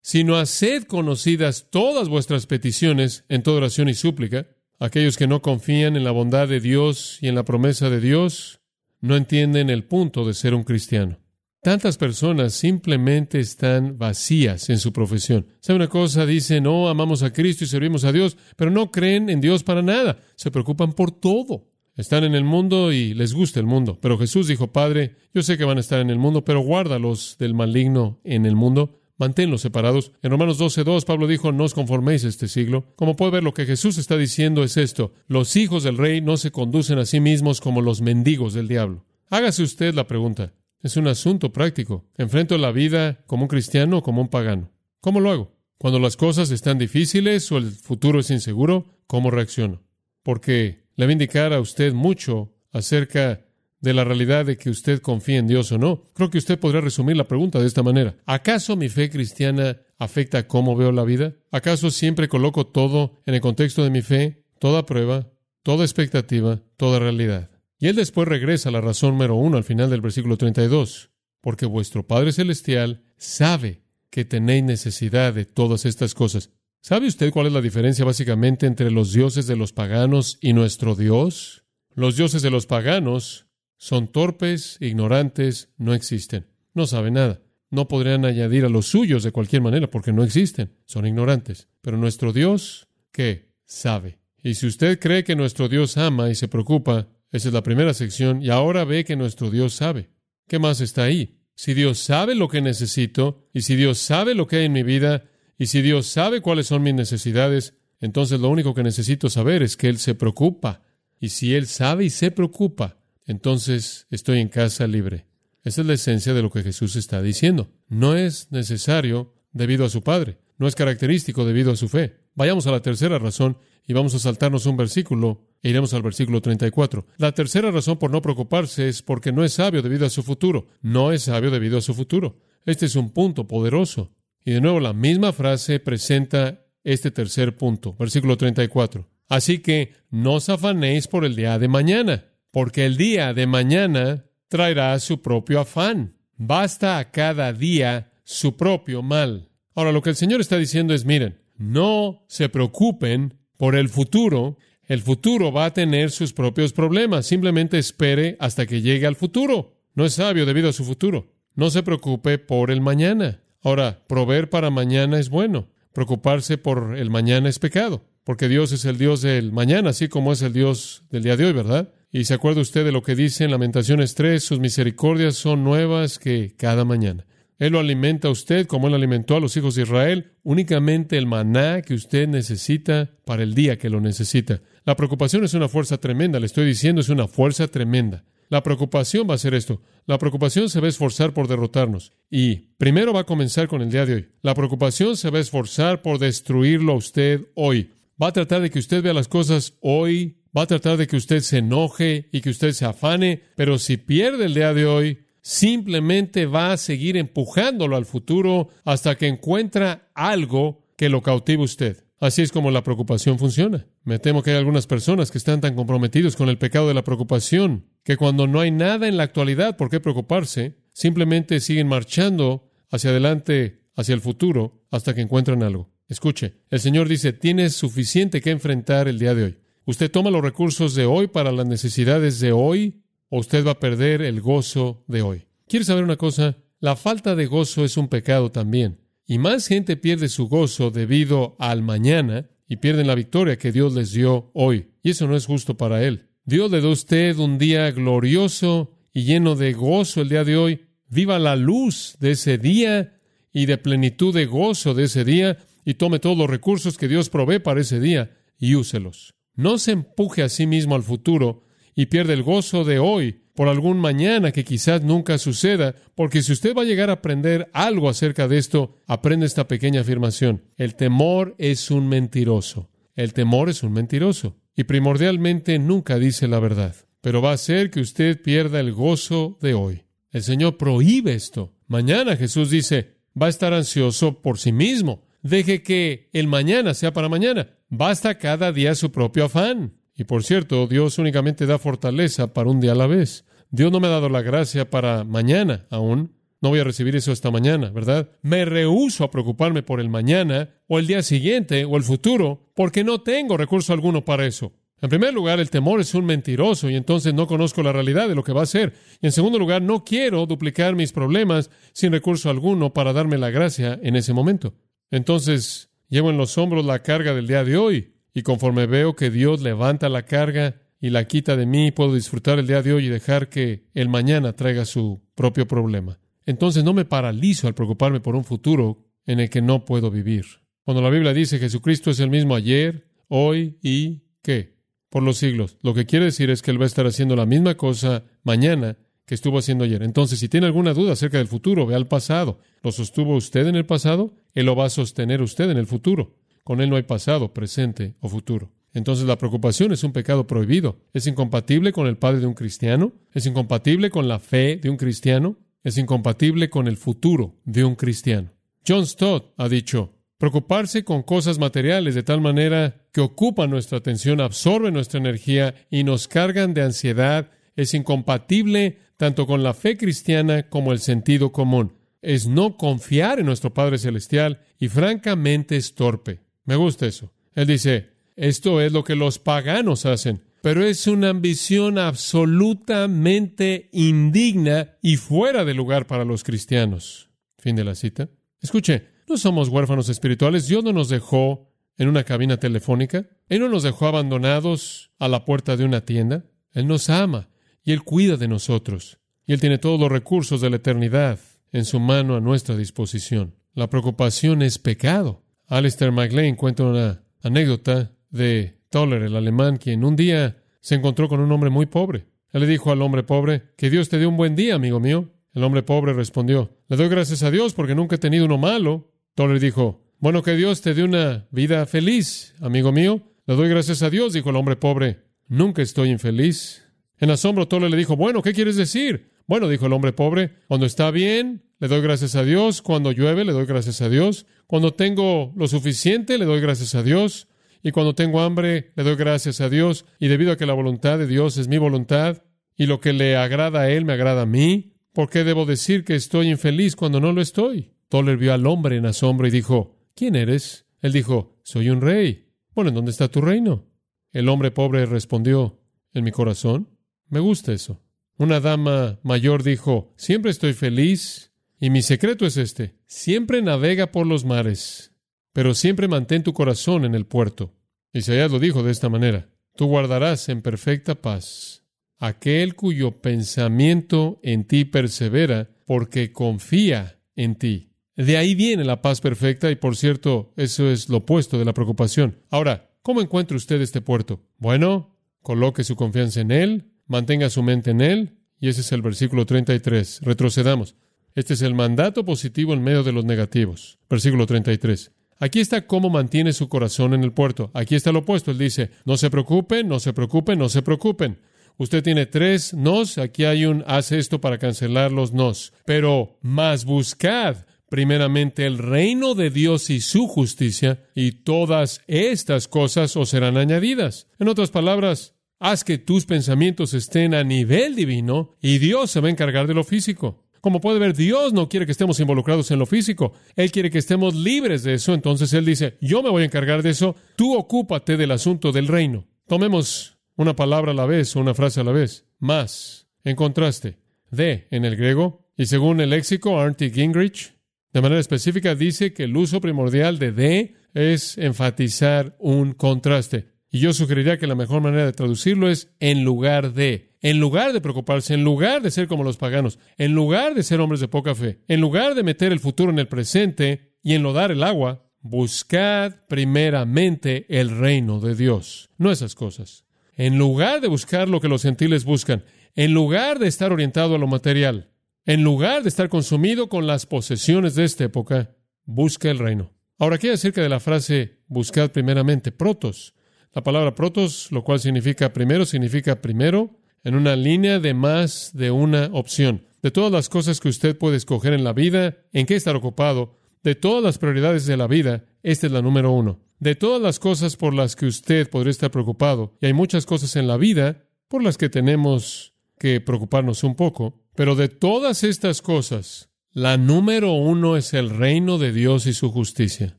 sino 0.00 0.36
haced 0.36 0.84
conocidas 0.84 1.68
todas 1.70 2.08
vuestras 2.08 2.46
peticiones 2.46 3.24
en 3.28 3.42
toda 3.42 3.58
oración 3.58 3.88
y 3.88 3.94
súplica. 3.94 4.46
Aquellos 4.84 5.16
que 5.16 5.26
no 5.26 5.40
confían 5.40 5.96
en 5.96 6.04
la 6.04 6.10
bondad 6.10 6.46
de 6.46 6.60
Dios 6.60 7.16
y 7.22 7.28
en 7.28 7.34
la 7.34 7.46
promesa 7.46 7.88
de 7.88 8.00
Dios 8.00 8.60
no 9.00 9.16
entienden 9.16 9.70
el 9.70 9.84
punto 9.84 10.26
de 10.26 10.34
ser 10.34 10.52
un 10.52 10.62
cristiano. 10.62 11.20
Tantas 11.62 11.96
personas 11.96 12.52
simplemente 12.52 13.40
están 13.40 13.96
vacías 13.96 14.68
en 14.68 14.78
su 14.78 14.92
profesión. 14.92 15.46
¿Sabe 15.60 15.78
una 15.78 15.88
cosa? 15.88 16.26
Dicen, 16.26 16.64
no, 16.64 16.90
amamos 16.90 17.22
a 17.22 17.32
Cristo 17.32 17.64
y 17.64 17.66
servimos 17.66 18.04
a 18.04 18.12
Dios, 18.12 18.36
pero 18.56 18.70
no 18.70 18.90
creen 18.90 19.30
en 19.30 19.40
Dios 19.40 19.64
para 19.64 19.80
nada. 19.80 20.18
Se 20.36 20.50
preocupan 20.50 20.92
por 20.92 21.12
todo. 21.12 21.70
Están 21.96 22.22
en 22.24 22.34
el 22.34 22.44
mundo 22.44 22.92
y 22.92 23.14
les 23.14 23.32
gusta 23.32 23.60
el 23.60 23.66
mundo. 23.66 23.98
Pero 24.02 24.18
Jesús 24.18 24.48
dijo, 24.48 24.70
Padre, 24.70 25.16
yo 25.32 25.42
sé 25.42 25.56
que 25.56 25.64
van 25.64 25.78
a 25.78 25.80
estar 25.80 26.00
en 26.00 26.10
el 26.10 26.18
mundo, 26.18 26.44
pero 26.44 26.60
guárdalos 26.60 27.36
del 27.38 27.54
maligno 27.54 28.20
en 28.22 28.44
el 28.44 28.54
mundo. 28.54 29.00
Manténlos 29.16 29.60
separados. 29.60 30.12
En 30.22 30.30
Romanos 30.30 30.60
12.2 30.60 31.04
Pablo 31.04 31.26
dijo, 31.26 31.52
no 31.52 31.64
os 31.64 31.74
conforméis 31.74 32.24
a 32.24 32.28
este 32.28 32.48
siglo. 32.48 32.92
Como 32.96 33.14
puede 33.14 33.32
ver, 33.32 33.42
lo 33.44 33.54
que 33.54 33.66
Jesús 33.66 33.96
está 33.98 34.16
diciendo 34.16 34.64
es 34.64 34.76
esto. 34.76 35.12
Los 35.28 35.54
hijos 35.56 35.84
del 35.84 35.98
rey 35.98 36.20
no 36.20 36.36
se 36.36 36.50
conducen 36.50 36.98
a 36.98 37.06
sí 37.06 37.20
mismos 37.20 37.60
como 37.60 37.80
los 37.80 38.00
mendigos 38.00 38.54
del 38.54 38.66
diablo. 38.68 39.04
Hágase 39.30 39.62
usted 39.62 39.94
la 39.94 40.06
pregunta. 40.06 40.52
Es 40.82 40.96
un 40.96 41.06
asunto 41.06 41.52
práctico. 41.52 42.04
¿Enfrento 42.16 42.58
la 42.58 42.72
vida 42.72 43.24
como 43.26 43.44
un 43.44 43.48
cristiano 43.48 43.98
o 43.98 44.02
como 44.02 44.20
un 44.20 44.28
pagano? 44.28 44.70
¿Cómo 45.00 45.20
lo 45.20 45.30
hago? 45.30 45.54
Cuando 45.78 45.98
las 45.98 46.16
cosas 46.16 46.50
están 46.50 46.78
difíciles 46.78 47.50
o 47.52 47.58
el 47.58 47.70
futuro 47.70 48.20
es 48.20 48.30
inseguro, 48.30 48.98
¿cómo 49.06 49.30
reacciono? 49.30 49.82
Porque 50.22 50.88
le 50.96 51.06
va 51.06 51.10
a 51.10 51.12
indicar 51.12 51.52
a 51.52 51.60
usted 51.60 51.92
mucho 51.92 52.54
acerca 52.72 53.43
de 53.84 53.94
la 53.94 54.02
realidad 54.02 54.46
de 54.46 54.56
que 54.56 54.70
usted 54.70 55.00
confía 55.00 55.38
en 55.38 55.46
Dios 55.46 55.70
o 55.70 55.78
no. 55.78 56.02
Creo 56.14 56.30
que 56.30 56.38
usted 56.38 56.58
podría 56.58 56.80
resumir 56.80 57.16
la 57.16 57.28
pregunta 57.28 57.60
de 57.60 57.66
esta 57.66 57.82
manera. 57.82 58.16
¿Acaso 58.24 58.76
mi 58.76 58.88
fe 58.88 59.10
cristiana 59.10 59.78
afecta 59.98 60.48
cómo 60.48 60.74
veo 60.74 60.90
la 60.90 61.04
vida? 61.04 61.34
¿Acaso 61.52 61.90
siempre 61.90 62.28
coloco 62.28 62.66
todo 62.66 63.20
en 63.26 63.34
el 63.34 63.42
contexto 63.42 63.84
de 63.84 63.90
mi 63.90 64.00
fe? 64.00 64.42
Toda 64.58 64.86
prueba, 64.86 65.30
toda 65.62 65.84
expectativa, 65.84 66.62
toda 66.78 66.98
realidad. 66.98 67.50
Y 67.78 67.88
él 67.88 67.96
después 67.96 68.26
regresa 68.26 68.70
a 68.70 68.72
la 68.72 68.80
razón 68.80 69.10
número 69.10 69.36
uno 69.36 69.58
al 69.58 69.64
final 69.64 69.90
del 69.90 70.00
versículo 70.00 70.38
32. 70.38 71.10
Porque 71.42 71.66
vuestro 71.66 72.06
Padre 72.06 72.32
Celestial 72.32 73.04
sabe 73.18 73.82
que 74.08 74.24
tenéis 74.24 74.64
necesidad 74.64 75.34
de 75.34 75.44
todas 75.44 75.84
estas 75.84 76.14
cosas. 76.14 76.50
¿Sabe 76.80 77.06
usted 77.06 77.30
cuál 77.30 77.48
es 77.48 77.52
la 77.52 77.60
diferencia 77.60 78.04
básicamente 78.04 78.66
entre 78.66 78.90
los 78.90 79.12
dioses 79.12 79.46
de 79.46 79.56
los 79.56 79.74
paganos 79.74 80.38
y 80.40 80.54
nuestro 80.54 80.94
Dios? 80.94 81.64
Los 81.94 82.16
dioses 82.16 82.40
de 82.40 82.50
los 82.50 82.66
paganos 82.66 83.46
son 83.84 84.08
torpes, 84.08 84.78
ignorantes, 84.80 85.68
no 85.76 85.92
existen. 85.92 86.46
No 86.72 86.86
saben 86.86 87.12
nada. 87.12 87.42
No 87.68 87.86
podrían 87.86 88.24
añadir 88.24 88.64
a 88.64 88.70
los 88.70 88.86
suyos 88.86 89.22
de 89.22 89.30
cualquier 89.30 89.60
manera 89.60 89.90
porque 89.90 90.10
no 90.10 90.24
existen. 90.24 90.72
Son 90.86 91.06
ignorantes. 91.06 91.68
Pero 91.82 91.98
nuestro 91.98 92.32
Dios, 92.32 92.88
¿qué? 93.12 93.52
Sabe. 93.66 94.20
Y 94.42 94.54
si 94.54 94.68
usted 94.68 94.98
cree 94.98 95.22
que 95.22 95.36
nuestro 95.36 95.68
Dios 95.68 95.98
ama 95.98 96.30
y 96.30 96.34
se 96.34 96.48
preocupa, 96.48 97.08
esa 97.30 97.48
es 97.48 97.52
la 97.52 97.62
primera 97.62 97.92
sección, 97.92 98.40
y 98.40 98.48
ahora 98.48 98.86
ve 98.86 99.04
que 99.04 99.16
nuestro 99.16 99.50
Dios 99.50 99.74
sabe. 99.74 100.08
¿Qué 100.48 100.58
más 100.58 100.80
está 100.80 101.02
ahí? 101.02 101.42
Si 101.54 101.74
Dios 101.74 101.98
sabe 101.98 102.34
lo 102.34 102.48
que 102.48 102.62
necesito, 102.62 103.50
y 103.52 103.60
si 103.60 103.76
Dios 103.76 103.98
sabe 103.98 104.34
lo 104.34 104.46
que 104.46 104.56
hay 104.56 104.64
en 104.64 104.72
mi 104.72 104.82
vida, 104.82 105.24
y 105.58 105.66
si 105.66 105.82
Dios 105.82 106.06
sabe 106.06 106.40
cuáles 106.40 106.68
son 106.68 106.82
mis 106.82 106.94
necesidades, 106.94 107.74
entonces 108.00 108.40
lo 108.40 108.48
único 108.48 108.72
que 108.72 108.82
necesito 108.82 109.28
saber 109.28 109.62
es 109.62 109.76
que 109.76 109.90
Él 109.90 109.98
se 109.98 110.14
preocupa. 110.14 110.80
Y 111.20 111.28
si 111.28 111.54
Él 111.54 111.66
sabe 111.66 112.06
y 112.06 112.10
se 112.10 112.30
preocupa, 112.30 113.03
entonces 113.26 114.06
estoy 114.10 114.40
en 114.40 114.48
casa 114.48 114.86
libre. 114.86 115.26
Esa 115.62 115.80
es 115.80 115.86
la 115.86 115.94
esencia 115.94 116.34
de 116.34 116.42
lo 116.42 116.50
que 116.50 116.62
Jesús 116.62 116.94
está 116.96 117.22
diciendo. 117.22 117.70
No 117.88 118.16
es 118.16 118.52
necesario 118.52 119.34
debido 119.52 119.84
a 119.84 119.90
su 119.90 120.02
Padre, 120.02 120.38
no 120.58 120.68
es 120.68 120.74
característico 120.74 121.44
debido 121.44 121.72
a 121.72 121.76
su 121.76 121.88
fe. 121.88 122.16
Vayamos 122.34 122.66
a 122.66 122.70
la 122.70 122.82
tercera 122.82 123.18
razón 123.18 123.56
y 123.86 123.92
vamos 123.92 124.14
a 124.14 124.18
saltarnos 124.18 124.66
un 124.66 124.76
versículo 124.76 125.46
e 125.62 125.70
iremos 125.70 125.94
al 125.94 126.02
versículo 126.02 126.42
34. 126.42 127.06
La 127.16 127.32
tercera 127.32 127.70
razón 127.70 127.98
por 127.98 128.10
no 128.10 128.20
preocuparse 128.20 128.88
es 128.88 129.02
porque 129.02 129.32
no 129.32 129.44
es 129.44 129.54
sabio 129.54 129.82
debido 129.82 130.06
a 130.06 130.10
su 130.10 130.22
futuro. 130.22 130.66
No 130.82 131.12
es 131.12 131.22
sabio 131.22 131.50
debido 131.50 131.78
a 131.78 131.82
su 131.82 131.94
futuro. 131.94 132.40
Este 132.66 132.86
es 132.86 132.96
un 132.96 133.10
punto 133.10 133.46
poderoso. 133.46 134.12
Y 134.44 134.52
de 134.52 134.60
nuevo 134.60 134.80
la 134.80 134.92
misma 134.92 135.32
frase 135.32 135.80
presenta 135.80 136.66
este 136.82 137.10
tercer 137.10 137.56
punto, 137.56 137.96
versículo 137.98 138.36
34. 138.36 139.08
Así 139.28 139.60
que 139.60 139.94
no 140.10 140.34
os 140.34 140.48
afanéis 140.50 141.08
por 141.08 141.24
el 141.24 141.34
día 141.34 141.58
de 141.58 141.68
mañana 141.68 142.33
porque 142.54 142.86
el 142.86 142.96
día 142.96 143.34
de 143.34 143.48
mañana 143.48 144.26
traerá 144.46 144.96
su 145.00 145.20
propio 145.20 145.58
afán. 145.58 146.14
Basta 146.36 146.98
a 146.98 147.10
cada 147.10 147.52
día 147.52 148.12
su 148.22 148.56
propio 148.56 149.02
mal. 149.02 149.50
Ahora, 149.74 149.90
lo 149.90 150.02
que 150.02 150.10
el 150.10 150.14
Señor 150.14 150.40
está 150.40 150.56
diciendo 150.56 150.94
es, 150.94 151.04
miren, 151.04 151.40
no 151.56 152.24
se 152.28 152.48
preocupen 152.48 153.40
por 153.56 153.74
el 153.74 153.88
futuro. 153.88 154.56
El 154.86 155.00
futuro 155.00 155.50
va 155.50 155.64
a 155.64 155.74
tener 155.74 156.12
sus 156.12 156.32
propios 156.32 156.72
problemas. 156.72 157.26
Simplemente 157.26 157.76
espere 157.76 158.36
hasta 158.38 158.66
que 158.66 158.82
llegue 158.82 159.08
al 159.08 159.16
futuro. 159.16 159.80
No 159.94 160.04
es 160.04 160.14
sabio 160.14 160.46
debido 160.46 160.68
a 160.68 160.72
su 160.72 160.84
futuro. 160.84 161.34
No 161.56 161.70
se 161.70 161.82
preocupe 161.82 162.38
por 162.38 162.70
el 162.70 162.80
mañana. 162.80 163.42
Ahora, 163.64 164.04
proveer 164.06 164.48
para 164.48 164.70
mañana 164.70 165.18
es 165.18 165.28
bueno. 165.28 165.70
Preocuparse 165.92 166.56
por 166.56 166.94
el 166.96 167.10
mañana 167.10 167.48
es 167.48 167.58
pecado, 167.58 168.04
porque 168.22 168.48
Dios 168.48 168.70
es 168.70 168.84
el 168.84 168.96
Dios 168.96 169.22
del 169.22 169.50
mañana, 169.50 169.90
así 169.90 170.06
como 170.06 170.32
es 170.32 170.40
el 170.42 170.52
Dios 170.52 171.02
del 171.10 171.24
día 171.24 171.36
de 171.36 171.46
hoy, 171.46 171.52
¿verdad? 171.52 171.93
Y 172.14 172.26
se 172.26 172.34
acuerda 172.34 172.60
usted 172.60 172.84
de 172.84 172.92
lo 172.92 173.02
que 173.02 173.16
dice 173.16 173.42
en 173.42 173.50
Lamentaciones 173.50 174.14
3, 174.14 174.40
sus 174.40 174.60
misericordias 174.60 175.34
son 175.34 175.64
nuevas 175.64 176.20
que 176.20 176.54
cada 176.56 176.84
mañana. 176.84 177.26
Él 177.58 177.72
lo 177.72 177.80
alimenta 177.80 178.28
a 178.28 178.30
usted 178.30 178.68
como 178.68 178.86
él 178.86 178.94
alimentó 178.94 179.34
a 179.34 179.40
los 179.40 179.56
hijos 179.56 179.74
de 179.74 179.82
Israel, 179.82 180.30
únicamente 180.44 181.18
el 181.18 181.26
maná 181.26 181.82
que 181.82 181.92
usted 181.92 182.28
necesita 182.28 183.10
para 183.24 183.42
el 183.42 183.56
día 183.56 183.78
que 183.78 183.90
lo 183.90 184.00
necesita. 184.00 184.62
La 184.84 184.94
preocupación 184.94 185.42
es 185.42 185.54
una 185.54 185.68
fuerza 185.68 185.98
tremenda, 185.98 186.38
le 186.38 186.46
estoy 186.46 186.66
diciendo, 186.66 187.00
es 187.00 187.08
una 187.08 187.26
fuerza 187.26 187.66
tremenda. 187.66 188.22
La 188.48 188.62
preocupación 188.62 189.28
va 189.28 189.34
a 189.34 189.38
ser 189.38 189.54
esto. 189.54 189.82
La 190.06 190.18
preocupación 190.18 190.68
se 190.68 190.78
va 190.78 190.86
a 190.86 190.90
esforzar 190.90 191.34
por 191.34 191.48
derrotarnos. 191.48 192.12
Y 192.30 192.76
primero 192.78 193.12
va 193.12 193.22
a 193.22 193.26
comenzar 193.26 193.66
con 193.66 193.82
el 193.82 193.90
día 193.90 194.06
de 194.06 194.14
hoy. 194.14 194.28
La 194.40 194.54
preocupación 194.54 195.16
se 195.16 195.30
va 195.30 195.38
a 195.38 195.40
esforzar 195.40 196.00
por 196.00 196.20
destruirlo 196.20 196.92
a 196.92 196.96
usted 196.96 197.48
hoy. 197.56 197.90
Va 198.22 198.28
a 198.28 198.32
tratar 198.32 198.62
de 198.62 198.70
que 198.70 198.78
usted 198.78 199.02
vea 199.02 199.14
las 199.14 199.26
cosas 199.26 199.74
hoy 199.80 200.43
va 200.56 200.62
a 200.62 200.66
tratar 200.66 200.96
de 200.96 201.06
que 201.06 201.16
usted 201.16 201.40
se 201.40 201.58
enoje 201.58 202.28
y 202.32 202.40
que 202.40 202.50
usted 202.50 202.72
se 202.72 202.84
afane, 202.84 203.42
pero 203.56 203.78
si 203.78 203.96
pierde 203.96 204.46
el 204.46 204.54
día 204.54 204.72
de 204.72 204.86
hoy, 204.86 205.18
simplemente 205.40 206.46
va 206.46 206.72
a 206.72 206.76
seguir 206.76 207.16
empujándolo 207.16 207.96
al 207.96 208.06
futuro 208.06 208.68
hasta 208.84 209.16
que 209.16 209.26
encuentra 209.26 210.10
algo 210.14 210.86
que 210.96 211.08
lo 211.08 211.22
cautive 211.22 211.62
usted. 211.62 212.04
Así 212.20 212.40
es 212.40 212.52
como 212.52 212.70
la 212.70 212.82
preocupación 212.82 213.38
funciona. 213.38 213.86
Me 214.04 214.18
temo 214.18 214.42
que 214.42 214.52
hay 214.52 214.56
algunas 214.56 214.86
personas 214.86 215.30
que 215.30 215.38
están 215.38 215.60
tan 215.60 215.74
comprometidos 215.74 216.36
con 216.36 216.48
el 216.48 216.56
pecado 216.56 216.88
de 216.88 216.94
la 216.94 217.04
preocupación 217.04 217.86
que 218.02 218.16
cuando 218.16 218.46
no 218.46 218.60
hay 218.60 218.70
nada 218.70 219.08
en 219.08 219.16
la 219.16 219.24
actualidad 219.24 219.76
por 219.76 219.90
qué 219.90 220.00
preocuparse, 220.00 220.78
simplemente 220.92 221.60
siguen 221.60 221.88
marchando 221.88 222.70
hacia 222.90 223.10
adelante, 223.10 223.82
hacia 223.96 224.14
el 224.14 224.20
futuro, 224.20 224.86
hasta 224.90 225.14
que 225.14 225.20
encuentran 225.20 225.62
algo. 225.62 225.90
Escuche, 226.08 226.54
el 226.70 226.80
Señor 226.80 227.08
dice, 227.08 227.32
tienes 227.32 227.74
suficiente 227.74 228.40
que 228.40 228.50
enfrentar 228.50 229.08
el 229.08 229.18
día 229.18 229.34
de 229.34 229.44
hoy. 229.44 229.58
¿Usted 229.86 230.10
toma 230.10 230.30
los 230.30 230.40
recursos 230.40 230.94
de 230.94 231.04
hoy 231.04 231.26
para 231.26 231.52
las 231.52 231.66
necesidades 231.66 232.40
de 232.40 232.52
hoy 232.52 233.02
o 233.28 233.40
usted 233.40 233.66
va 233.66 233.72
a 233.72 233.80
perder 233.80 234.22
el 234.22 234.40
gozo 234.40 235.04
de 235.08 235.20
hoy? 235.20 235.46
¿Quiere 235.68 235.84
saber 235.84 236.04
una 236.04 236.16
cosa? 236.16 236.56
La 236.80 236.96
falta 236.96 237.34
de 237.34 237.44
gozo 237.44 237.84
es 237.84 237.98
un 237.98 238.08
pecado 238.08 238.50
también. 238.50 239.00
Y 239.26 239.36
más 239.36 239.66
gente 239.66 239.98
pierde 239.98 240.28
su 240.28 240.48
gozo 240.48 240.90
debido 240.90 241.54
al 241.58 241.82
mañana 241.82 242.48
y 242.66 242.76
pierden 242.76 243.06
la 243.06 243.14
victoria 243.14 243.58
que 243.58 243.72
Dios 243.72 243.94
les 243.94 244.12
dio 244.12 244.50
hoy. 244.54 244.88
Y 245.02 245.10
eso 245.10 245.26
no 245.26 245.36
es 245.36 245.44
justo 245.44 245.76
para 245.76 246.02
Él. 246.02 246.30
Dios 246.46 246.70
le 246.70 246.80
da 246.80 246.88
a 246.88 246.92
usted 246.92 247.36
un 247.36 247.58
día 247.58 247.90
glorioso 247.90 248.94
y 249.12 249.24
lleno 249.24 249.54
de 249.54 249.74
gozo 249.74 250.22
el 250.22 250.30
día 250.30 250.44
de 250.44 250.56
hoy. 250.56 250.80
Viva 251.10 251.38
la 251.38 251.56
luz 251.56 252.16
de 252.20 252.30
ese 252.30 252.56
día 252.56 253.18
y 253.52 253.66
de 253.66 253.76
plenitud 253.76 254.34
de 254.34 254.46
gozo 254.46 254.94
de 254.94 255.04
ese 255.04 255.26
día 255.26 255.58
y 255.84 255.94
tome 255.94 256.20
todos 256.20 256.38
los 256.38 256.48
recursos 256.48 256.96
que 256.96 257.08
Dios 257.08 257.28
provee 257.28 257.58
para 257.58 257.82
ese 257.82 258.00
día 258.00 258.34
y 258.58 258.76
úselos. 258.76 259.34
No 259.54 259.78
se 259.78 259.92
empuje 259.92 260.42
a 260.42 260.48
sí 260.48 260.66
mismo 260.66 260.94
al 260.94 261.02
futuro 261.02 261.64
y 261.94 262.06
pierde 262.06 262.32
el 262.32 262.42
gozo 262.42 262.84
de 262.84 262.98
hoy 262.98 263.40
por 263.54 263.68
algún 263.68 263.98
mañana 263.98 264.50
que 264.50 264.64
quizás 264.64 265.02
nunca 265.02 265.38
suceda, 265.38 265.94
porque 266.16 266.42
si 266.42 266.52
usted 266.52 266.74
va 266.74 266.82
a 266.82 266.86
llegar 266.86 267.08
a 267.08 267.14
aprender 267.14 267.70
algo 267.72 268.08
acerca 268.08 268.48
de 268.48 268.58
esto, 268.58 269.00
aprende 269.06 269.46
esta 269.46 269.68
pequeña 269.68 270.00
afirmación. 270.00 270.64
El 270.76 270.96
temor 270.96 271.54
es 271.58 271.90
un 271.90 272.08
mentiroso. 272.08 272.90
El 273.14 273.32
temor 273.32 273.68
es 273.68 273.84
un 273.84 273.92
mentiroso. 273.92 274.56
Y 274.74 274.84
primordialmente 274.84 275.78
nunca 275.78 276.18
dice 276.18 276.48
la 276.48 276.58
verdad. 276.58 276.96
Pero 277.20 277.40
va 277.40 277.52
a 277.52 277.54
hacer 277.54 277.90
que 277.90 278.00
usted 278.00 278.42
pierda 278.42 278.80
el 278.80 278.92
gozo 278.92 279.56
de 279.62 279.74
hoy. 279.74 280.02
El 280.30 280.42
Señor 280.42 280.76
prohíbe 280.76 281.34
esto. 281.34 281.76
Mañana 281.86 282.36
Jesús 282.36 282.70
dice, 282.70 283.18
va 283.40 283.46
a 283.46 283.50
estar 283.50 283.72
ansioso 283.72 284.42
por 284.42 284.58
sí 284.58 284.72
mismo. 284.72 285.22
Deje 285.42 285.82
que 285.82 286.28
el 286.32 286.48
mañana 286.48 286.92
sea 286.92 287.12
para 287.12 287.28
mañana. 287.28 287.68
Basta 287.96 288.38
cada 288.38 288.72
día 288.72 288.96
su 288.96 289.12
propio 289.12 289.44
afán. 289.44 289.94
Y 290.16 290.24
por 290.24 290.42
cierto, 290.42 290.88
Dios 290.88 291.16
únicamente 291.20 291.64
da 291.64 291.78
fortaleza 291.78 292.52
para 292.52 292.68
un 292.68 292.80
día 292.80 292.90
a 292.90 292.96
la 292.96 293.06
vez. 293.06 293.44
Dios 293.70 293.92
no 293.92 294.00
me 294.00 294.08
ha 294.08 294.10
dado 294.10 294.28
la 294.28 294.42
gracia 294.42 294.90
para 294.90 295.22
mañana 295.22 295.86
aún. 295.90 296.32
No 296.60 296.70
voy 296.70 296.80
a 296.80 296.84
recibir 296.84 297.14
eso 297.14 297.30
hasta 297.30 297.52
mañana, 297.52 297.90
¿verdad? 297.90 298.30
Me 298.42 298.64
rehúso 298.64 299.22
a 299.22 299.30
preocuparme 299.30 299.84
por 299.84 300.00
el 300.00 300.08
mañana 300.08 300.70
o 300.88 300.98
el 300.98 301.06
día 301.06 301.22
siguiente 301.22 301.84
o 301.84 301.96
el 301.96 302.02
futuro 302.02 302.72
porque 302.74 303.04
no 303.04 303.20
tengo 303.20 303.56
recurso 303.56 303.92
alguno 303.92 304.24
para 304.24 304.44
eso. 304.44 304.72
En 305.00 305.08
primer 305.08 305.32
lugar, 305.32 305.60
el 305.60 305.70
temor 305.70 306.00
es 306.00 306.16
un 306.16 306.24
mentiroso 306.24 306.90
y 306.90 306.96
entonces 306.96 307.32
no 307.32 307.46
conozco 307.46 307.84
la 307.84 307.92
realidad 307.92 308.28
de 308.28 308.34
lo 308.34 308.42
que 308.42 308.52
va 308.52 308.62
a 308.62 308.66
ser. 308.66 308.94
Y 309.20 309.26
en 309.26 309.32
segundo 309.32 309.56
lugar, 309.56 309.82
no 309.82 310.02
quiero 310.02 310.46
duplicar 310.46 310.96
mis 310.96 311.12
problemas 311.12 311.70
sin 311.92 312.10
recurso 312.10 312.50
alguno 312.50 312.92
para 312.92 313.12
darme 313.12 313.38
la 313.38 313.50
gracia 313.50 314.00
en 314.02 314.16
ese 314.16 314.32
momento. 314.32 314.74
Entonces, 315.12 315.90
llevo 316.08 316.30
en 316.30 316.36
los 316.36 316.58
hombros 316.58 316.84
la 316.84 317.02
carga 317.02 317.34
del 317.34 317.46
día 317.46 317.64
de 317.64 317.76
hoy, 317.76 318.14
y 318.32 318.42
conforme 318.42 318.86
veo 318.86 319.14
que 319.14 319.30
Dios 319.30 319.62
levanta 319.62 320.08
la 320.08 320.24
carga 320.24 320.80
y 321.00 321.10
la 321.10 321.26
quita 321.26 321.56
de 321.56 321.66
mí, 321.66 321.92
puedo 321.92 322.14
disfrutar 322.14 322.58
el 322.58 322.66
día 322.66 322.82
de 322.82 322.92
hoy 322.92 323.06
y 323.06 323.10
dejar 323.10 323.48
que 323.48 323.88
el 323.94 324.08
mañana 324.08 324.54
traiga 324.54 324.84
su 324.84 325.22
propio 325.34 325.68
problema. 325.68 326.18
Entonces 326.46 326.84
no 326.84 326.92
me 326.92 327.04
paralizo 327.04 327.68
al 327.68 327.74
preocuparme 327.74 328.20
por 328.20 328.34
un 328.34 328.44
futuro 328.44 329.04
en 329.26 329.40
el 329.40 329.50
que 329.50 329.62
no 329.62 329.84
puedo 329.84 330.10
vivir. 330.10 330.44
Cuando 330.82 331.02
la 331.02 331.10
Biblia 331.10 331.32
dice 331.32 331.58
Jesucristo 331.58 332.10
es 332.10 332.20
el 332.20 332.30
mismo 332.30 332.54
ayer, 332.54 333.06
hoy 333.28 333.78
y 333.82 334.24
qué, 334.42 334.78
por 335.08 335.22
los 335.22 335.38
siglos, 335.38 335.78
lo 335.82 335.94
que 335.94 336.06
quiere 336.06 336.26
decir 336.26 336.50
es 336.50 336.60
que 336.60 336.70
Él 336.70 336.80
va 336.80 336.84
a 336.84 336.86
estar 336.86 337.06
haciendo 337.06 337.36
la 337.36 337.46
misma 337.46 337.76
cosa 337.76 338.24
mañana 338.42 338.96
que 339.26 339.34
estuvo 339.34 339.58
haciendo 339.58 339.84
ayer. 339.84 340.02
Entonces, 340.02 340.38
si 340.38 340.48
tiene 340.48 340.66
alguna 340.66 340.94
duda 340.94 341.12
acerca 341.12 341.38
del 341.38 341.46
futuro, 341.46 341.86
ve 341.86 341.94
al 341.94 342.08
pasado. 342.08 342.58
¿Lo 342.82 342.92
sostuvo 342.92 343.36
usted 343.36 343.66
en 343.66 343.76
el 343.76 343.86
pasado? 343.86 344.34
Él 344.54 344.66
lo 344.66 344.76
va 344.76 344.86
a 344.86 344.90
sostener 344.90 345.42
usted 345.42 345.70
en 345.70 345.78
el 345.78 345.86
futuro. 345.86 346.36
Con 346.62 346.80
Él 346.80 346.90
no 346.90 346.96
hay 346.96 347.02
pasado, 347.02 347.52
presente 347.52 348.16
o 348.20 348.28
futuro. 348.28 348.72
Entonces 348.94 349.26
la 349.26 349.38
preocupación 349.38 349.92
es 349.92 350.04
un 350.04 350.12
pecado 350.12 350.46
prohibido. 350.46 351.00
¿Es 351.12 351.26
incompatible 351.26 351.92
con 351.92 352.06
el 352.06 352.16
padre 352.16 352.40
de 352.40 352.46
un 352.46 352.54
cristiano? 352.54 353.12
¿Es 353.32 353.44
incompatible 353.44 354.08
con 354.08 354.28
la 354.28 354.38
fe 354.38 354.76
de 354.76 354.88
un 354.88 354.96
cristiano? 354.96 355.58
¿Es 355.82 355.98
incompatible 355.98 356.70
con 356.70 356.86
el 356.86 356.96
futuro 356.96 357.56
de 357.64 357.84
un 357.84 357.96
cristiano? 357.96 358.52
John 358.86 359.06
Stott 359.06 359.52
ha 359.56 359.68
dicho, 359.68 360.14
preocuparse 360.38 361.04
con 361.04 361.22
cosas 361.22 361.58
materiales 361.58 362.14
de 362.14 362.22
tal 362.22 362.40
manera 362.40 363.06
que 363.12 363.20
ocupan 363.20 363.70
nuestra 363.70 363.98
atención, 363.98 364.40
absorben 364.40 364.94
nuestra 364.94 365.18
energía 365.18 365.74
y 365.90 366.04
nos 366.04 366.28
cargan 366.28 366.72
de 366.72 366.82
ansiedad 366.82 367.50
es 367.76 367.94
incompatible 367.94 368.98
tanto 369.16 369.46
con 369.46 369.62
la 369.62 369.74
fe 369.74 369.96
cristiana 369.96 370.68
como 370.68 370.92
el 370.92 370.98
sentido 370.98 371.52
común. 371.52 371.94
Es 372.22 372.46
no 372.46 372.76
confiar 372.76 373.38
en 373.38 373.46
nuestro 373.46 373.74
Padre 373.74 373.98
Celestial 373.98 374.60
y 374.78 374.88
francamente 374.88 375.76
es 375.76 375.94
torpe. 375.94 376.40
Me 376.64 376.76
gusta 376.76 377.06
eso. 377.06 377.32
Él 377.54 377.66
dice, 377.66 378.10
esto 378.36 378.80
es 378.80 378.92
lo 378.92 379.04
que 379.04 379.14
los 379.14 379.38
paganos 379.38 380.06
hacen, 380.06 380.42
pero 380.62 380.84
es 380.84 381.06
una 381.06 381.28
ambición 381.28 381.98
absolutamente 381.98 383.90
indigna 383.92 384.96
y 385.02 385.16
fuera 385.16 385.64
de 385.64 385.74
lugar 385.74 386.06
para 386.06 386.24
los 386.24 386.42
cristianos. 386.42 387.28
Fin 387.58 387.76
de 387.76 387.84
la 387.84 387.94
cita. 387.94 388.30
Escuche, 388.60 389.06
no 389.28 389.36
somos 389.36 389.68
huérfanos 389.68 390.08
espirituales. 390.08 390.66
Dios 390.66 390.82
no 390.82 390.92
nos 390.92 391.08
dejó 391.08 391.70
en 391.96 392.08
una 392.08 392.24
cabina 392.24 392.56
telefónica. 392.56 393.26
Él 393.48 393.60
no 393.60 393.68
nos 393.68 393.82
dejó 393.82 394.06
abandonados 394.06 395.12
a 395.18 395.28
la 395.28 395.44
puerta 395.44 395.76
de 395.76 395.84
una 395.84 396.00
tienda. 396.00 396.44
Él 396.72 396.86
nos 396.86 397.10
ama 397.10 397.50
y 397.84 397.92
Él 397.92 398.02
cuida 398.02 398.36
de 398.36 398.48
nosotros. 398.48 399.18
Y 399.46 399.52
Él 399.52 399.60
tiene 399.60 399.78
todos 399.78 400.00
los 400.00 400.10
recursos 400.10 400.60
de 400.60 400.70
la 400.70 400.76
eternidad 400.76 401.38
en 401.70 401.84
su 401.84 402.00
mano 402.00 402.36
a 402.36 402.40
nuestra 402.40 402.76
disposición. 402.76 403.54
La 403.74 403.90
preocupación 403.90 404.62
es 404.62 404.78
pecado. 404.78 405.42
Alistair 405.66 406.12
MacLean 406.12 406.56
cuenta 406.56 406.84
una 406.84 407.22
anécdota 407.42 408.12
de 408.30 408.78
Toller, 408.90 409.22
el 409.22 409.36
alemán, 409.36 409.76
quien 409.76 410.04
un 410.04 410.16
día 410.16 410.62
se 410.80 410.94
encontró 410.94 411.28
con 411.28 411.40
un 411.40 411.50
hombre 411.50 411.70
muy 411.70 411.86
pobre. 411.86 412.26
Él 412.52 412.60
le 412.60 412.66
dijo 412.68 412.92
al 412.92 413.02
hombre 413.02 413.24
pobre, 413.24 413.62
que 413.76 413.90
Dios 413.90 414.08
te 414.08 414.18
dé 414.18 414.26
un 414.26 414.36
buen 414.36 414.54
día, 414.54 414.76
amigo 414.76 415.00
mío. 415.00 415.30
El 415.52 415.64
hombre 415.64 415.82
pobre 415.82 416.12
respondió, 416.12 416.76
le 416.88 416.96
doy 416.96 417.08
gracias 417.08 417.42
a 417.42 417.50
Dios 417.50 417.74
porque 417.74 417.94
nunca 417.94 418.16
he 418.16 418.18
tenido 418.18 418.44
uno 418.44 418.58
malo. 418.58 419.12
Toller 419.34 419.58
dijo, 419.58 420.04
bueno, 420.18 420.42
que 420.42 420.54
Dios 420.54 420.80
te 420.80 420.94
dé 420.94 421.02
una 421.02 421.48
vida 421.50 421.84
feliz, 421.86 422.54
amigo 422.60 422.92
mío. 422.92 423.22
Le 423.46 423.56
doy 423.56 423.68
gracias 423.68 424.02
a 424.02 424.10
Dios, 424.10 424.32
dijo 424.32 424.50
el 424.50 424.56
hombre 424.56 424.76
pobre. 424.76 425.24
Nunca 425.48 425.82
estoy 425.82 426.10
infeliz. 426.10 426.83
En 427.24 427.30
asombro, 427.30 427.66
Toller 427.66 427.90
le 427.90 427.96
dijo, 427.96 428.16
bueno, 428.16 428.42
¿qué 428.42 428.52
quieres 428.52 428.76
decir? 428.76 429.30
Bueno, 429.46 429.66
dijo 429.66 429.86
el 429.86 429.94
hombre 429.94 430.12
pobre, 430.12 430.56
cuando 430.68 430.84
está 430.84 431.10
bien, 431.10 431.64
le 431.78 431.88
doy 431.88 432.02
gracias 432.02 432.36
a 432.36 432.44
Dios. 432.44 432.82
Cuando 432.82 433.12
llueve, 433.12 433.46
le 433.46 433.52
doy 433.52 433.64
gracias 433.64 434.02
a 434.02 434.10
Dios. 434.10 434.44
Cuando 434.66 434.92
tengo 434.92 435.50
lo 435.56 435.66
suficiente, 435.66 436.36
le 436.36 436.44
doy 436.44 436.60
gracias 436.60 436.94
a 436.94 437.02
Dios. 437.02 437.48
Y 437.82 437.92
cuando 437.92 438.14
tengo 438.14 438.42
hambre, 438.42 438.92
le 438.94 439.04
doy 439.04 439.16
gracias 439.16 439.62
a 439.62 439.70
Dios. 439.70 440.04
Y 440.18 440.28
debido 440.28 440.52
a 440.52 440.58
que 440.58 440.66
la 440.66 440.74
voluntad 440.74 441.16
de 441.16 441.26
Dios 441.26 441.56
es 441.56 441.66
mi 441.66 441.78
voluntad, 441.78 442.42
y 442.76 442.84
lo 442.84 443.00
que 443.00 443.14
le 443.14 443.38
agrada 443.38 443.80
a 443.80 443.90
Él 443.90 444.04
me 444.04 444.12
agrada 444.12 444.42
a 444.42 444.46
mí, 444.46 444.92
¿por 445.14 445.30
qué 445.30 445.44
debo 445.44 445.64
decir 445.64 446.04
que 446.04 446.16
estoy 446.16 446.50
infeliz 446.50 446.94
cuando 446.94 447.20
no 447.20 447.32
lo 447.32 447.40
estoy? 447.40 447.94
Toller 448.10 448.36
vio 448.36 448.52
al 448.52 448.66
hombre 448.66 448.98
en 448.98 449.06
asombro 449.06 449.46
y 449.46 449.50
dijo, 449.50 449.96
¿quién 450.14 450.36
eres? 450.36 450.84
Él 451.00 451.12
dijo, 451.12 451.56
soy 451.62 451.88
un 451.88 452.02
rey. 452.02 452.50
Bueno, 452.74 452.90
¿en 452.90 452.96
dónde 452.96 453.12
está 453.12 453.28
tu 453.28 453.40
reino? 453.40 453.86
El 454.30 454.50
hombre 454.50 454.70
pobre 454.72 455.06
respondió, 455.06 455.80
en 456.12 456.22
mi 456.22 456.30
corazón. 456.30 456.93
Me 457.34 457.40
gusta 457.40 457.72
eso. 457.72 458.00
Una 458.38 458.60
dama 458.60 459.18
mayor 459.22 459.62
dijo, 459.62 460.14
siempre 460.16 460.50
estoy 460.50 460.72
feliz 460.72 461.52
y 461.78 461.90
mi 461.90 462.00
secreto 462.00 462.46
es 462.46 462.56
este, 462.56 462.94
siempre 463.06 463.60
navega 463.60 464.10
por 464.10 464.26
los 464.26 464.46
mares 464.46 465.14
pero 465.54 465.72
siempre 465.72 466.08
mantén 466.08 466.42
tu 466.42 466.52
corazón 466.52 467.06
en 467.06 467.14
el 467.14 467.26
puerto. 467.26 467.72
Isaías 468.12 468.50
lo 468.50 468.58
dijo 468.58 468.82
de 468.82 468.90
esta 468.90 469.08
manera, 469.08 469.48
tú 469.76 469.86
guardarás 469.86 470.50
en 470.50 470.60
perfecta 470.60 471.14
paz 471.14 471.86
aquel 472.18 472.74
cuyo 472.74 473.22
pensamiento 473.22 474.40
en 474.42 474.64
ti 474.64 474.84
persevera, 474.84 475.70
porque 475.86 476.32
confía 476.32 477.20
en 477.36 477.54
ti. 477.56 477.92
De 478.16 478.36
ahí 478.36 478.54
viene 478.54 478.84
la 478.84 479.00
paz 479.00 479.20
perfecta 479.20 479.70
y 479.70 479.76
por 479.76 479.96
cierto, 479.96 480.52
eso 480.56 480.90
es 480.90 481.08
lo 481.08 481.18
opuesto 481.18 481.58
de 481.58 481.64
la 481.64 481.74
preocupación. 481.74 482.40
Ahora, 482.50 482.90
¿cómo 483.02 483.20
encuentra 483.20 483.56
usted 483.56 483.80
este 483.80 484.00
puerto? 484.00 484.40
Bueno, 484.58 485.18
coloque 485.42 485.84
su 485.84 485.94
confianza 485.94 486.40
en 486.40 486.50
Él, 486.50 486.93
mantenga 487.06 487.50
su 487.50 487.62
mente 487.62 487.90
en 487.90 488.00
Él, 488.00 488.38
y 488.60 488.68
ese 488.68 488.80
es 488.80 488.92
el 488.92 489.02
versículo 489.02 489.46
33. 489.46 490.20
Retrocedamos. 490.22 490.96
Este 491.34 491.54
es 491.54 491.62
el 491.62 491.74
mandato 491.74 492.24
positivo 492.24 492.74
en 492.74 492.82
medio 492.82 493.02
de 493.02 493.12
los 493.12 493.24
negativos. 493.24 493.98
Versículo 494.08 494.46
33. 494.46 495.10
Aquí 495.38 495.60
está 495.60 495.86
cómo 495.86 496.10
mantiene 496.10 496.52
su 496.52 496.68
corazón 496.68 497.12
en 497.12 497.24
el 497.24 497.32
puerto. 497.32 497.70
Aquí 497.74 497.96
está 497.96 498.12
lo 498.12 498.20
opuesto. 498.20 498.50
Él 498.50 498.58
dice, 498.58 498.90
no 499.04 499.16
se 499.16 499.30
preocupen, 499.30 499.88
no 499.88 499.98
se 499.98 500.12
preocupen, 500.12 500.58
no 500.58 500.68
se 500.68 500.82
preocupen. 500.82 501.40
Usted 501.76 502.04
tiene 502.04 502.26
tres 502.26 502.72
nos, 502.72 503.18
aquí 503.18 503.44
hay 503.44 503.64
un 503.64 503.82
hace 503.88 504.18
esto 504.18 504.40
para 504.40 504.58
cancelar 504.58 505.10
los 505.10 505.32
nos. 505.32 505.72
Pero 505.84 506.38
más 506.40 506.84
buscad 506.84 507.66
primeramente 507.88 508.66
el 508.66 508.78
reino 508.78 509.34
de 509.34 509.50
Dios 509.50 509.90
y 509.90 510.00
su 510.00 510.26
justicia, 510.26 511.04
y 511.14 511.30
todas 511.32 512.00
estas 512.08 512.66
cosas 512.66 513.16
os 513.16 513.28
serán 513.28 513.56
añadidas. 513.56 514.26
En 514.40 514.48
otras 514.48 514.70
palabras, 514.70 515.33
haz 515.64 515.82
que 515.82 515.96
tus 515.96 516.26
pensamientos 516.26 516.92
estén 516.92 517.32
a 517.32 517.42
nivel 517.42 517.96
divino 517.96 518.50
y 518.60 518.76
Dios 518.76 519.10
se 519.10 519.20
va 519.20 519.28
a 519.28 519.30
encargar 519.30 519.66
de 519.66 519.72
lo 519.72 519.82
físico. 519.82 520.42
Como 520.60 520.82
puede 520.82 520.98
ver, 520.98 521.14
Dios 521.14 521.54
no 521.54 521.70
quiere 521.70 521.86
que 521.86 521.92
estemos 521.92 522.20
involucrados 522.20 522.70
en 522.70 522.78
lo 522.78 522.84
físico. 522.84 523.32
Él 523.56 523.72
quiere 523.72 523.90
que 523.90 523.96
estemos 523.96 524.34
libres 524.34 524.82
de 524.82 524.94
eso. 524.94 525.14
Entonces 525.14 525.54
Él 525.54 525.64
dice, 525.64 525.96
yo 526.02 526.22
me 526.22 526.28
voy 526.28 526.42
a 526.42 526.46
encargar 526.46 526.82
de 526.82 526.90
eso. 526.90 527.16
Tú 527.36 527.56
ocúpate 527.56 528.18
del 528.18 528.32
asunto 528.32 528.72
del 528.72 528.88
reino. 528.88 529.26
Tomemos 529.46 530.18
una 530.36 530.54
palabra 530.54 530.92
a 530.92 530.94
la 530.94 531.06
vez 531.06 531.34
o 531.34 531.40
una 531.40 531.54
frase 531.54 531.80
a 531.80 531.84
la 531.84 531.92
vez. 531.92 532.26
Más, 532.38 533.08
en 533.24 533.34
contraste. 533.34 533.96
De, 534.30 534.68
en 534.70 534.84
el 534.84 534.96
griego. 534.96 535.48
Y 535.56 535.64
según 535.64 536.00
el 536.00 536.10
léxico, 536.10 536.60
Arndt 536.60 536.92
Gingrich, 536.92 537.54
de 537.92 538.02
manera 538.02 538.20
específica 538.20 538.74
dice 538.74 539.14
que 539.14 539.24
el 539.24 539.36
uso 539.36 539.62
primordial 539.62 540.18
de 540.18 540.32
de 540.32 540.74
es 540.92 541.38
enfatizar 541.38 542.36
un 542.38 542.72
contraste. 542.72 543.53
Y 543.74 543.80
yo 543.80 543.92
sugeriría 543.92 544.38
que 544.38 544.46
la 544.46 544.54
mejor 544.54 544.82
manera 544.82 545.04
de 545.04 545.12
traducirlo 545.12 545.68
es 545.68 545.88
en 545.98 546.22
lugar 546.22 546.74
de 546.74 547.16
en 547.20 547.40
lugar 547.40 547.72
de 547.72 547.80
preocuparse, 547.80 548.32
en 548.32 548.44
lugar 548.44 548.82
de 548.82 548.92
ser 548.92 549.08
como 549.08 549.24
los 549.24 549.36
paganos, 549.36 549.80
en 549.98 550.12
lugar 550.14 550.54
de 550.54 550.62
ser 550.62 550.80
hombres 550.80 551.00
de 551.00 551.08
poca 551.08 551.34
fe, 551.34 551.58
en 551.66 551.80
lugar 551.80 552.14
de 552.14 552.22
meter 552.22 552.52
el 552.52 552.60
futuro 552.60 552.92
en 552.92 553.00
el 553.00 553.08
presente 553.08 553.96
y 554.00 554.14
enlodar 554.14 554.52
el 554.52 554.62
agua, 554.62 555.10
buscad 555.22 556.12
primeramente 556.28 557.46
el 557.48 557.76
reino 557.76 558.20
de 558.20 558.36
Dios, 558.36 558.90
no 558.96 559.10
esas 559.10 559.34
cosas. 559.34 559.84
En 560.14 560.38
lugar 560.38 560.80
de 560.80 560.86
buscar 560.86 561.28
lo 561.28 561.40
que 561.40 561.48
los 561.48 561.62
gentiles 561.62 562.04
buscan, 562.04 562.44
en 562.76 562.94
lugar 562.94 563.40
de 563.40 563.48
estar 563.48 563.72
orientado 563.72 564.14
a 564.14 564.18
lo 564.18 564.28
material, 564.28 564.92
en 565.26 565.42
lugar 565.42 565.82
de 565.82 565.88
estar 565.88 566.08
consumido 566.08 566.68
con 566.68 566.86
las 566.86 567.06
posesiones 567.06 567.74
de 567.74 567.82
esta 567.82 568.04
época, 568.04 568.54
busca 568.84 569.32
el 569.32 569.40
reino. 569.40 569.72
Ahora, 569.98 570.18
¿qué 570.18 570.30
acerca 570.30 570.62
de 570.62 570.68
la 570.68 570.78
frase 570.78 571.40
buscad 571.48 571.90
primeramente? 571.90 572.52
Protos. 572.52 573.14
La 573.54 573.62
palabra 573.62 573.94
protos, 573.94 574.48
lo 574.50 574.64
cual 574.64 574.80
significa 574.80 575.32
primero, 575.32 575.64
significa 575.64 576.20
primero, 576.20 576.70
en 577.04 577.14
una 577.14 577.36
línea 577.36 577.78
de 577.78 577.94
más 577.94 578.50
de 578.54 578.72
una 578.72 579.10
opción. 579.12 579.64
De 579.80 579.90
todas 579.90 580.10
las 580.10 580.28
cosas 580.28 580.58
que 580.58 580.68
usted 580.68 580.98
puede 580.98 581.16
escoger 581.16 581.52
en 581.52 581.62
la 581.62 581.72
vida, 581.72 582.16
en 582.32 582.46
qué 582.46 582.56
estar 582.56 582.74
ocupado, 582.74 583.38
de 583.62 583.74
todas 583.74 584.02
las 584.02 584.18
prioridades 584.18 584.66
de 584.66 584.76
la 584.76 584.86
vida, 584.86 585.24
esta 585.42 585.66
es 585.66 585.72
la 585.72 585.82
número 585.82 586.10
uno. 586.10 586.40
De 586.58 586.74
todas 586.74 587.00
las 587.00 587.18
cosas 587.20 587.56
por 587.56 587.74
las 587.74 587.94
que 587.94 588.06
usted 588.06 588.50
podría 588.50 588.72
estar 588.72 588.90
preocupado, 588.90 589.56
y 589.60 589.66
hay 589.66 589.72
muchas 589.72 590.04
cosas 590.04 590.34
en 590.36 590.48
la 590.48 590.56
vida 590.56 591.04
por 591.28 591.42
las 591.42 591.56
que 591.56 591.68
tenemos 591.68 592.54
que 592.78 593.00
preocuparnos 593.00 593.62
un 593.62 593.76
poco, 593.76 594.22
pero 594.34 594.56
de 594.56 594.68
todas 594.68 595.22
estas 595.22 595.62
cosas, 595.62 596.30
la 596.50 596.76
número 596.76 597.32
uno 597.32 597.76
es 597.76 597.94
el 597.94 598.10
reino 598.10 598.58
de 598.58 598.72
Dios 598.72 599.06
y 599.06 599.12
su 599.12 599.30
justicia. 599.30 599.98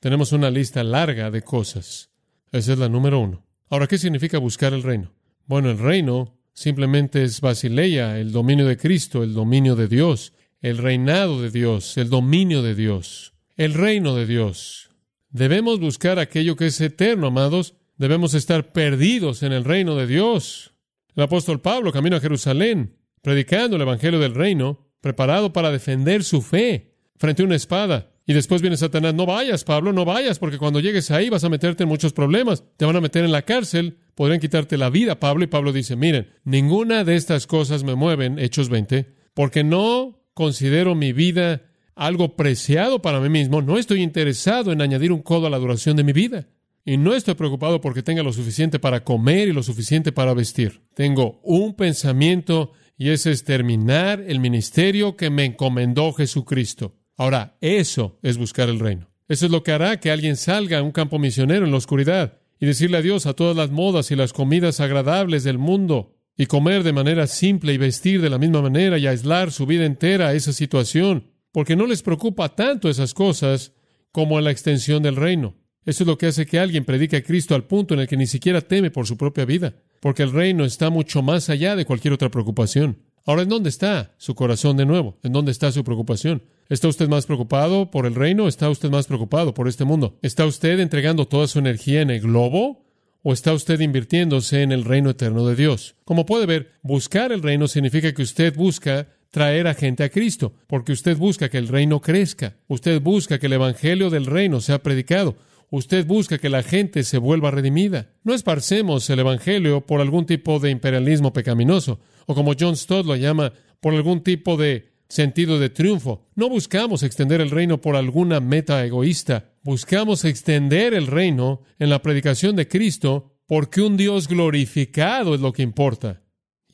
Tenemos 0.00 0.32
una 0.32 0.50
lista 0.50 0.82
larga 0.82 1.30
de 1.30 1.42
cosas. 1.42 2.11
Esa 2.52 2.74
es 2.74 2.78
la 2.78 2.88
número 2.88 3.18
uno. 3.18 3.44
Ahora, 3.68 3.86
¿qué 3.86 3.98
significa 3.98 4.38
buscar 4.38 4.72
el 4.72 4.82
reino? 4.82 5.12
Bueno, 5.46 5.70
el 5.70 5.78
reino 5.78 6.38
Simplemente 6.54 7.24
es 7.24 7.40
Basileia, 7.40 8.18
el 8.18 8.30
dominio 8.30 8.66
de 8.66 8.76
Cristo, 8.76 9.22
el 9.22 9.32
dominio 9.32 9.74
de 9.74 9.88
Dios, 9.88 10.34
el 10.60 10.78
reinado 10.78 11.40
de 11.40 11.50
Dios, 11.50 11.96
el 11.96 12.10
dominio 12.10 12.62
de 12.62 12.74
Dios, 12.74 13.32
el 13.56 13.72
reino 13.72 14.14
de 14.14 14.26
Dios. 14.26 14.90
Debemos 15.30 15.80
buscar 15.80 16.18
aquello 16.18 16.56
que 16.56 16.66
es 16.66 16.80
eterno, 16.80 17.28
amados. 17.28 17.74
Debemos 17.96 18.34
estar 18.34 18.72
perdidos 18.72 19.42
en 19.42 19.52
el 19.52 19.64
reino 19.64 19.96
de 19.96 20.06
Dios. 20.06 20.74
El 21.16 21.22
apóstol 21.22 21.60
Pablo 21.62 21.90
camino 21.90 22.16
a 22.16 22.20
Jerusalén, 22.20 22.98
predicando 23.22 23.76
el 23.76 23.82
Evangelio 23.82 24.20
del 24.20 24.34
reino, 24.34 24.90
preparado 25.00 25.54
para 25.54 25.70
defender 25.70 26.22
su 26.22 26.42
fe 26.42 26.96
frente 27.16 27.42
a 27.42 27.46
una 27.46 27.56
espada. 27.56 28.11
Y 28.26 28.34
después 28.34 28.62
viene 28.62 28.76
Satanás, 28.76 29.14
no 29.14 29.26
vayas, 29.26 29.64
Pablo, 29.64 29.92
no 29.92 30.04
vayas, 30.04 30.38
porque 30.38 30.58
cuando 30.58 30.80
llegues 30.80 31.10
ahí 31.10 31.28
vas 31.28 31.44
a 31.44 31.48
meterte 31.48 31.82
en 31.82 31.88
muchos 31.88 32.12
problemas. 32.12 32.64
Te 32.76 32.84
van 32.84 32.96
a 32.96 33.00
meter 33.00 33.24
en 33.24 33.32
la 33.32 33.42
cárcel, 33.42 33.98
podrían 34.14 34.40
quitarte 34.40 34.78
la 34.78 34.90
vida, 34.90 35.18
Pablo. 35.18 35.44
Y 35.44 35.48
Pablo 35.48 35.72
dice, 35.72 35.96
miren, 35.96 36.28
ninguna 36.44 37.04
de 37.04 37.16
estas 37.16 37.46
cosas 37.46 37.82
me 37.82 37.94
mueven, 37.94 38.38
Hechos 38.38 38.68
20, 38.68 39.12
porque 39.34 39.64
no 39.64 40.20
considero 40.34 40.94
mi 40.94 41.12
vida 41.12 41.62
algo 41.94 42.36
preciado 42.36 43.02
para 43.02 43.20
mí 43.20 43.28
mismo. 43.28 43.60
No 43.60 43.76
estoy 43.76 44.02
interesado 44.02 44.72
en 44.72 44.82
añadir 44.82 45.12
un 45.12 45.22
codo 45.22 45.48
a 45.48 45.50
la 45.50 45.58
duración 45.58 45.96
de 45.96 46.04
mi 46.04 46.12
vida. 46.12 46.48
Y 46.84 46.96
no 46.96 47.14
estoy 47.14 47.34
preocupado 47.34 47.80
porque 47.80 48.02
tenga 48.02 48.22
lo 48.22 48.32
suficiente 48.32 48.78
para 48.80 49.04
comer 49.04 49.48
y 49.48 49.52
lo 49.52 49.62
suficiente 49.62 50.10
para 50.10 50.34
vestir. 50.34 50.82
Tengo 50.94 51.40
un 51.44 51.74
pensamiento 51.74 52.72
y 52.96 53.10
ese 53.10 53.30
es 53.30 53.44
terminar 53.44 54.20
el 54.26 54.40
ministerio 54.40 55.16
que 55.16 55.30
me 55.30 55.44
encomendó 55.44 56.12
Jesucristo. 56.12 56.96
Ahora, 57.22 57.56
eso 57.60 58.18
es 58.20 58.36
buscar 58.36 58.68
el 58.68 58.80
reino. 58.80 59.06
Eso 59.28 59.46
es 59.46 59.52
lo 59.52 59.62
que 59.62 59.70
hará 59.70 60.00
que 60.00 60.10
alguien 60.10 60.36
salga 60.36 60.78
a 60.78 60.82
un 60.82 60.90
campo 60.90 61.20
misionero 61.20 61.64
en 61.64 61.70
la 61.70 61.76
oscuridad 61.76 62.40
y 62.58 62.66
decirle 62.66 62.96
adiós 62.96 63.26
a 63.26 63.34
todas 63.34 63.56
las 63.56 63.70
modas 63.70 64.10
y 64.10 64.16
las 64.16 64.32
comidas 64.32 64.80
agradables 64.80 65.44
del 65.44 65.56
mundo 65.56 66.16
y 66.36 66.46
comer 66.46 66.82
de 66.82 66.92
manera 66.92 67.28
simple 67.28 67.74
y 67.74 67.78
vestir 67.78 68.20
de 68.20 68.28
la 68.28 68.38
misma 68.38 68.60
manera 68.60 68.98
y 68.98 69.06
aislar 69.06 69.52
su 69.52 69.66
vida 69.66 69.84
entera 69.84 70.26
a 70.26 70.34
esa 70.34 70.52
situación, 70.52 71.30
porque 71.52 71.76
no 71.76 71.86
les 71.86 72.02
preocupa 72.02 72.56
tanto 72.56 72.88
esas 72.88 73.14
cosas 73.14 73.72
como 74.10 74.40
la 74.40 74.50
extensión 74.50 75.04
del 75.04 75.14
reino. 75.14 75.54
Eso 75.84 76.02
es 76.02 76.08
lo 76.08 76.18
que 76.18 76.26
hace 76.26 76.44
que 76.44 76.58
alguien 76.58 76.84
predique 76.84 77.18
a 77.18 77.22
Cristo 77.22 77.54
al 77.54 77.68
punto 77.68 77.94
en 77.94 78.00
el 78.00 78.08
que 78.08 78.16
ni 78.16 78.26
siquiera 78.26 78.62
teme 78.62 78.90
por 78.90 79.06
su 79.06 79.16
propia 79.16 79.44
vida, 79.44 79.76
porque 80.00 80.24
el 80.24 80.32
reino 80.32 80.64
está 80.64 80.90
mucho 80.90 81.22
más 81.22 81.50
allá 81.50 81.76
de 81.76 81.84
cualquier 81.84 82.14
otra 82.14 82.32
preocupación. 82.32 82.98
Ahora, 83.24 83.42
¿en 83.42 83.48
dónde 83.48 83.68
está 83.68 84.12
su 84.18 84.34
corazón 84.34 84.76
de 84.76 84.86
nuevo? 84.86 85.20
¿En 85.22 85.32
dónde 85.32 85.52
está 85.52 85.70
su 85.70 85.84
preocupación? 85.84 86.42
¿Está 86.72 86.88
usted 86.88 87.06
más 87.06 87.26
preocupado 87.26 87.90
por 87.90 88.06
el 88.06 88.14
reino 88.14 88.48
está 88.48 88.70
usted 88.70 88.88
más 88.88 89.06
preocupado 89.06 89.52
por 89.52 89.68
este 89.68 89.84
mundo? 89.84 90.18
¿Está 90.22 90.46
usted 90.46 90.80
entregando 90.80 91.28
toda 91.28 91.46
su 91.46 91.58
energía 91.58 92.00
en 92.00 92.08
el 92.08 92.22
globo 92.22 92.86
o 93.22 93.34
está 93.34 93.52
usted 93.52 93.78
invirtiéndose 93.80 94.62
en 94.62 94.72
el 94.72 94.86
reino 94.86 95.10
eterno 95.10 95.46
de 95.46 95.54
Dios? 95.54 95.96
Como 96.06 96.24
puede 96.24 96.46
ver, 96.46 96.70
buscar 96.82 97.30
el 97.30 97.42
reino 97.42 97.68
significa 97.68 98.14
que 98.14 98.22
usted 98.22 98.56
busca 98.56 99.08
traer 99.30 99.66
a 99.66 99.74
gente 99.74 100.02
a 100.02 100.08
Cristo, 100.08 100.54
porque 100.66 100.92
usted 100.92 101.18
busca 101.18 101.50
que 101.50 101.58
el 101.58 101.68
reino 101.68 102.00
crezca, 102.00 102.56
usted 102.68 103.02
busca 103.02 103.38
que 103.38 103.48
el 103.48 103.52
Evangelio 103.52 104.08
del 104.08 104.24
reino 104.24 104.62
sea 104.62 104.82
predicado, 104.82 105.36
Usted 105.74 106.06
busca 106.06 106.36
que 106.36 106.50
la 106.50 106.62
gente 106.62 107.02
se 107.02 107.16
vuelva 107.16 107.50
redimida. 107.50 108.10
No 108.24 108.34
esparcemos 108.34 109.08
el 109.08 109.20
Evangelio 109.20 109.86
por 109.86 110.02
algún 110.02 110.26
tipo 110.26 110.58
de 110.58 110.68
imperialismo 110.68 111.32
pecaminoso, 111.32 111.98
o 112.26 112.34
como 112.34 112.52
John 112.60 112.76
Stott 112.76 113.06
lo 113.06 113.16
llama, 113.16 113.54
por 113.80 113.94
algún 113.94 114.22
tipo 114.22 114.58
de 114.58 114.91
sentido 115.12 115.58
de 115.58 115.68
triunfo. 115.68 116.26
No 116.34 116.48
buscamos 116.48 117.02
extender 117.02 117.42
el 117.42 117.50
reino 117.50 117.82
por 117.82 117.96
alguna 117.96 118.40
meta 118.40 118.82
egoísta. 118.82 119.52
Buscamos 119.62 120.24
extender 120.24 120.94
el 120.94 121.06
reino 121.06 121.60
en 121.78 121.90
la 121.90 122.00
predicación 122.00 122.56
de 122.56 122.66
Cristo 122.66 123.36
porque 123.46 123.82
un 123.82 123.98
Dios 123.98 124.26
glorificado 124.26 125.34
es 125.34 125.42
lo 125.42 125.52
que 125.52 125.62
importa. 125.62 126.22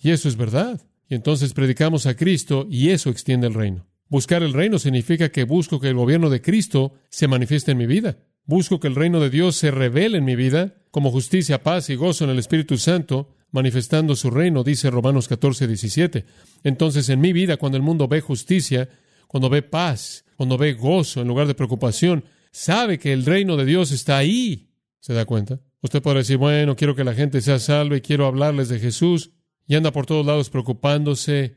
Y 0.01 0.12
eso 0.12 0.29
es 0.29 0.37
verdad. 0.37 0.81
Y 1.09 1.16
entonces 1.16 1.53
predicamos 1.53 2.07
a 2.07 2.14
Cristo 2.14 2.68
y 2.70 2.90
eso 2.90 3.11
extiende 3.11 3.48
el 3.48 3.55
reino. 3.55 3.88
Buscar 4.07 4.44
el 4.44 4.53
reino 4.53 4.79
significa 4.79 5.31
que 5.31 5.42
busco 5.42 5.81
que 5.81 5.88
el 5.88 5.96
gobierno 5.96 6.31
de 6.31 6.40
Cristo 6.40 6.94
se 7.11 7.27
manifieste 7.27 7.72
en 7.72 7.79
mi 7.79 7.87
vida. 7.87 8.18
Busco 8.44 8.79
que 8.79 8.87
el 8.87 8.94
reino 8.94 9.18
de 9.18 9.31
Dios 9.31 9.57
se 9.57 9.72
revele 9.72 10.18
en 10.18 10.24
mi 10.24 10.37
vida 10.37 10.77
como 10.92 11.11
justicia, 11.11 11.64
paz 11.64 11.90
y 11.90 11.96
gozo 11.96 12.22
en 12.22 12.31
el 12.31 12.38
Espíritu 12.38 12.79
Santo, 12.79 13.35
manifestando 13.51 14.15
su 14.15 14.31
reino, 14.31 14.63
dice 14.65 14.91
Romanos 14.91 15.29
14, 15.29 15.67
17. 15.67 16.25
Entonces, 16.65 17.09
en 17.09 17.21
mi 17.21 17.33
vida, 17.33 17.57
cuando 17.57 17.77
el 17.77 17.83
mundo 17.83 18.09
ve 18.09 18.21
justicia, 18.21 18.89
cuando 19.27 19.49
ve 19.49 19.63
paz, 19.63 20.25
cuando 20.37 20.59
ve 20.59 20.75
gozo 20.75 21.21
en 21.21 21.29
lugar 21.29 21.47
de 21.47 21.55
preocupación, 21.55 22.25
sabe 22.51 22.99
que 22.99 23.13
el 23.13 23.25
reino 23.25 23.57
de 23.57 23.65
Dios 23.65 23.91
está 23.91 24.19
ahí. 24.19 24.71
¿Se 25.01 25.15
da 25.15 25.25
cuenta? 25.25 25.61
Usted 25.81 26.03
puede 26.03 26.19
decir, 26.19 26.37
bueno, 26.37 26.77
quiero 26.77 26.95
que 26.95 27.05
la 27.05 27.15
gente 27.15 27.41
sea 27.41 27.59
salva 27.59 27.97
y 27.97 28.01
quiero 28.01 28.27
hablarles 28.27 28.69
de 28.69 28.81
Jesús, 28.81 29.31
y 29.67 29.75
anda 29.75 29.93
por 29.93 30.07
todos 30.07 30.25
lados 30.25 30.51
preocupándose 30.51 31.57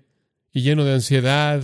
y 0.52 0.62
lleno 0.62 0.84
de 0.84 0.94
ansiedad 0.94 1.64